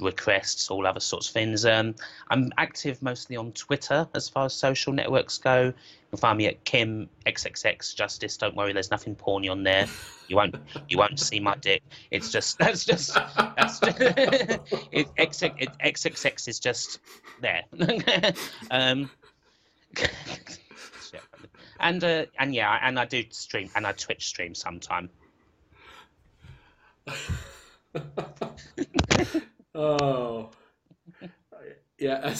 requests, 0.00 0.70
all 0.70 0.86
other 0.86 1.00
sorts 1.00 1.28
of 1.28 1.34
things. 1.34 1.64
Um, 1.64 1.94
I'm 2.30 2.50
active 2.58 3.00
mostly 3.02 3.36
on 3.36 3.52
Twitter 3.52 4.08
as 4.14 4.28
far 4.28 4.46
as 4.46 4.54
social 4.54 4.92
networks 4.92 5.38
go. 5.38 5.66
You 5.66 5.74
can 6.10 6.18
find 6.18 6.38
me 6.38 6.46
at 6.46 6.64
Kim 6.64 7.08
XXX 7.26 7.94
Justice. 7.94 8.36
Don't 8.36 8.56
worry, 8.56 8.72
there's 8.72 8.90
nothing 8.90 9.14
porny 9.14 9.50
on 9.50 9.62
there. 9.62 9.86
You 10.28 10.36
won't 10.36 10.56
you 10.88 10.98
won't 10.98 11.20
see 11.20 11.38
my 11.38 11.54
dick. 11.56 11.82
It's 12.10 12.32
just 12.32 12.58
that's 12.58 12.84
just 12.84 13.14
that's 13.14 13.78
just, 13.80 14.00
it, 14.00 15.08
XX, 15.16 15.54
it, 15.58 15.68
XXX 15.84 16.48
is 16.48 16.58
just 16.58 16.98
there. 17.40 17.62
um, 18.70 19.10
and 21.80 22.02
uh, 22.02 22.24
and 22.38 22.54
yeah, 22.54 22.78
and 22.82 22.98
I 22.98 23.04
do 23.04 23.22
stream 23.30 23.68
and 23.76 23.86
I 23.86 23.92
Twitch 23.92 24.26
stream 24.26 24.54
sometime. 24.54 25.10
oh, 29.74 30.50
yeah. 31.98 32.34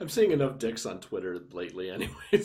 I'm 0.00 0.08
seeing 0.08 0.32
enough 0.32 0.58
dicks 0.58 0.86
on 0.86 1.00
Twitter 1.00 1.40
lately, 1.52 1.90
anyway. 1.90 2.14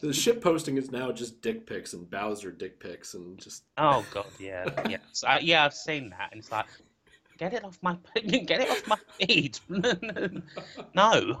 So 0.00 0.06
the 0.06 0.12
shit 0.12 0.40
posting 0.40 0.76
is 0.76 0.92
now 0.92 1.10
just 1.10 1.42
dick 1.42 1.66
pics 1.66 1.92
and 1.92 2.08
Bowser 2.08 2.52
dick 2.52 2.78
pics 2.78 3.14
and 3.14 3.36
just. 3.36 3.64
Oh 3.76 4.06
god, 4.14 4.26
yeah, 4.38 4.68
yeah, 4.88 4.98
so, 5.10 5.26
yeah. 5.42 5.64
I've 5.64 5.74
seen 5.74 6.10
that, 6.10 6.28
and 6.30 6.38
it's 6.38 6.52
like, 6.52 6.66
get 7.36 7.52
it 7.52 7.64
off 7.64 7.80
my, 7.82 7.96
get 8.14 8.60
it 8.60 8.70
off 8.70 8.86
my 8.86 8.96
feed. 9.18 9.58
no. 10.94 11.36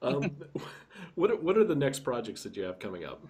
um, 0.00 0.30
what 1.14 1.30
are, 1.30 1.36
what 1.36 1.58
are 1.58 1.64
the 1.64 1.74
next 1.74 1.98
projects 1.98 2.42
that 2.44 2.56
you 2.56 2.62
have 2.62 2.78
coming 2.78 3.04
up? 3.04 3.22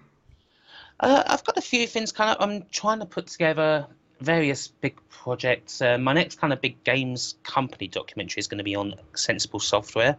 Uh, 1.01 1.23
I've 1.27 1.45
got 1.45 1.57
a 1.57 1.63
few 1.63 1.87
things 1.87 2.13
kind 2.13 2.31
of. 2.31 2.37
I'm 2.41 2.65
trying 2.71 3.01
to 3.01 3.07
put 3.07 3.27
together 3.27 3.87
various 4.21 4.69
big 4.69 4.99
projects. 5.11 5.83
Uh, 5.83 5.99
my 5.99 6.13
next 6.13 6.41
kind 6.41 6.53
of 6.53 6.61
big 6.61 6.83
games 6.85 7.37
company 7.43 7.89
documentary 7.89 8.41
is 8.41 8.49
going 8.49 8.59
to 8.59 8.65
be 8.65 8.75
on 8.75 8.95
Sensible 9.15 9.61
Software, 9.61 10.17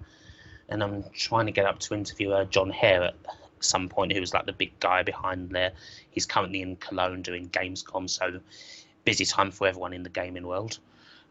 and 0.69 0.83
I'm 0.83 1.03
trying 1.13 1.47
to 1.47 1.51
get 1.51 1.65
up 1.65 1.79
to 1.79 1.95
interview 1.95 2.31
uh, 2.31 2.45
Jon 2.45 2.69
Hare 2.69 3.03
at 3.03 3.15
some 3.59 3.89
point, 3.89 4.13
who 4.13 4.19
was 4.19 4.33
like 4.33 4.45
the 4.45 4.53
big 4.53 4.79
guy 4.79 5.01
behind 5.01 5.49
there. 5.49 5.71
He's 6.11 6.25
currently 6.25 6.61
in 6.61 6.75
Cologne 6.75 7.23
doing 7.23 7.49
Gamescom, 7.49 8.09
so 8.09 8.39
busy 9.03 9.25
time 9.25 9.51
for 9.51 9.67
everyone 9.67 9.93
in 9.93 10.03
the 10.03 10.09
gaming 10.09 10.45
world. 10.45 10.77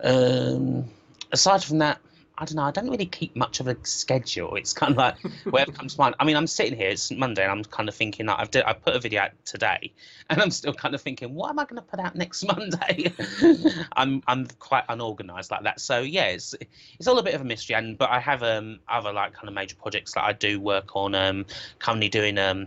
Um, 0.03 0.87
aside 1.31 1.63
from 1.63 1.79
that, 1.79 2.01
I 2.39 2.45
don't 2.45 2.57
know. 2.57 2.65
I 2.65 2.71
don't 2.71 2.91
really 2.91 3.07
keep 3.07 3.35
much 3.35 3.61
of 3.61 3.67
a 3.67 3.77
schedule. 3.83 4.57
It's 4.57 4.75
kind 4.75 4.93
of 4.93 4.99
like 4.99 5.17
whatever 5.45 5.73
comes 5.73 5.95
to 5.95 6.01
mind. 6.01 6.17
I 6.21 6.25
mean, 6.25 6.37
I'm 6.37 6.47
sitting 6.47 6.77
here. 6.77 6.91
It's 6.91 7.11
Monday, 7.11 7.43
and 7.43 7.51
I'm 7.51 7.65
kind 7.65 7.89
of 7.89 7.95
thinking 7.95 8.27
that 8.27 8.39
I've 8.39 8.51
did, 8.51 8.65
I 8.65 8.75
put 8.75 8.95
a 8.95 9.01
video 9.01 9.23
out 9.23 9.31
today, 9.47 9.93
and 10.31 10.43
I'm 10.43 10.51
still 10.51 10.75
kind 10.75 10.95
of 10.95 11.01
thinking, 11.01 11.35
what 11.35 11.49
am 11.49 11.59
I 11.59 11.65
going 11.65 11.77
to 11.77 11.83
put 11.83 11.99
out 11.99 12.15
next 12.15 12.45
Monday? 12.57 13.13
I'm 13.97 14.23
I'm 14.27 14.47
quite 14.59 14.85
unorganized 14.89 15.51
like 15.51 15.63
that. 15.63 15.81
So 15.81 16.01
yeah, 16.01 16.27
it's 16.27 16.55
it's 16.99 17.09
all 17.09 17.19
a 17.19 17.23
bit 17.23 17.35
of 17.35 17.41
a 17.41 17.45
mystery. 17.45 17.75
And 17.75 17.97
but 17.97 18.11
I 18.11 18.21
have 18.21 18.43
um 18.43 18.81
other 18.89 19.13
like 19.13 19.33
kind 19.33 19.49
of 19.49 19.55
major 19.55 19.77
projects 19.77 20.13
that 20.15 20.25
I 20.25 20.33
do 20.33 20.61
work 20.61 20.95
on. 20.95 21.15
Um, 21.15 21.47
currently 21.79 22.11
doing 22.11 22.37
um 22.37 22.67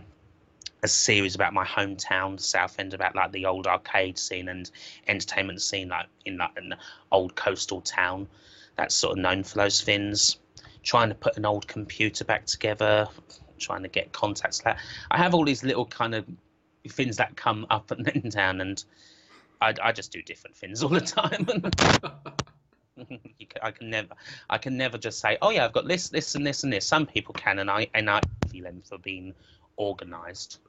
a 0.82 0.88
series 0.88 1.34
about 1.34 1.52
my 1.52 1.64
hometown, 1.64 2.40
Southend, 2.40 2.94
about 2.94 3.14
like 3.14 3.30
the 3.30 3.46
old 3.46 3.66
arcade 3.66 4.18
scene 4.18 4.48
and 4.48 4.68
entertainment 5.06 5.62
scene, 5.62 5.88
like 5.88 6.06
in 6.24 6.38
like 6.38 6.56
an 6.56 6.74
old 7.12 7.36
coastal 7.36 7.82
town 7.82 8.26
that's 8.76 8.94
sort 8.94 9.18
of 9.18 9.22
known 9.22 9.44
for 9.44 9.56
those 9.56 9.82
things. 9.82 10.38
Trying 10.82 11.10
to 11.10 11.14
put 11.14 11.36
an 11.36 11.44
old 11.44 11.66
computer 11.66 12.24
back 12.24 12.46
together, 12.46 13.06
trying 13.58 13.82
to 13.82 13.88
get 13.88 14.12
contacts. 14.12 14.60
That 14.60 14.78
I 15.10 15.18
have 15.18 15.34
all 15.34 15.44
these 15.44 15.62
little 15.62 15.84
kind 15.84 16.14
of 16.14 16.24
things 16.88 17.18
that 17.18 17.36
come 17.36 17.66
up 17.70 17.90
and 17.90 18.04
then 18.06 18.30
down, 18.30 18.60
and 18.60 18.82
I, 19.60 19.74
I 19.82 19.92
just 19.92 20.12
do 20.12 20.22
different 20.22 20.56
things 20.56 20.82
all 20.82 20.88
the 20.88 21.00
time. 21.00 21.46
can, 23.50 23.62
I 23.62 23.70
can 23.70 23.90
never, 23.90 24.14
I 24.48 24.58
can 24.58 24.76
never 24.76 24.98
just 24.98 25.20
say, 25.20 25.36
oh 25.42 25.50
yeah, 25.50 25.64
I've 25.64 25.72
got 25.72 25.86
this, 25.86 26.08
this, 26.08 26.34
and 26.34 26.46
this, 26.46 26.64
and 26.64 26.72
this. 26.72 26.86
Some 26.86 27.06
people 27.06 27.34
can, 27.34 27.58
and 27.58 27.70
I 27.70 27.88
and 27.94 28.08
I 28.08 28.20
feel 28.48 28.64
them 28.64 28.82
for 28.84 28.98
being 28.98 29.34
organised. 29.78 30.60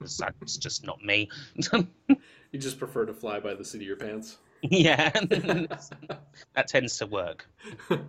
That's 0.00 0.56
just 0.56 0.84
not 0.84 1.02
me. 1.02 1.28
you 1.72 2.58
just 2.58 2.78
prefer 2.78 3.06
to 3.06 3.14
fly 3.14 3.40
by 3.40 3.54
the 3.54 3.64
seat 3.64 3.82
of 3.82 3.86
your 3.86 3.96
pants. 3.96 4.38
Yeah, 4.70 5.10
that 5.10 6.68
tends 6.68 6.98
to 6.98 7.06
work. 7.06 7.48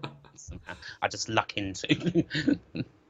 I 1.01 1.07
just 1.07 1.27
luck 1.27 1.53
into. 1.57 2.25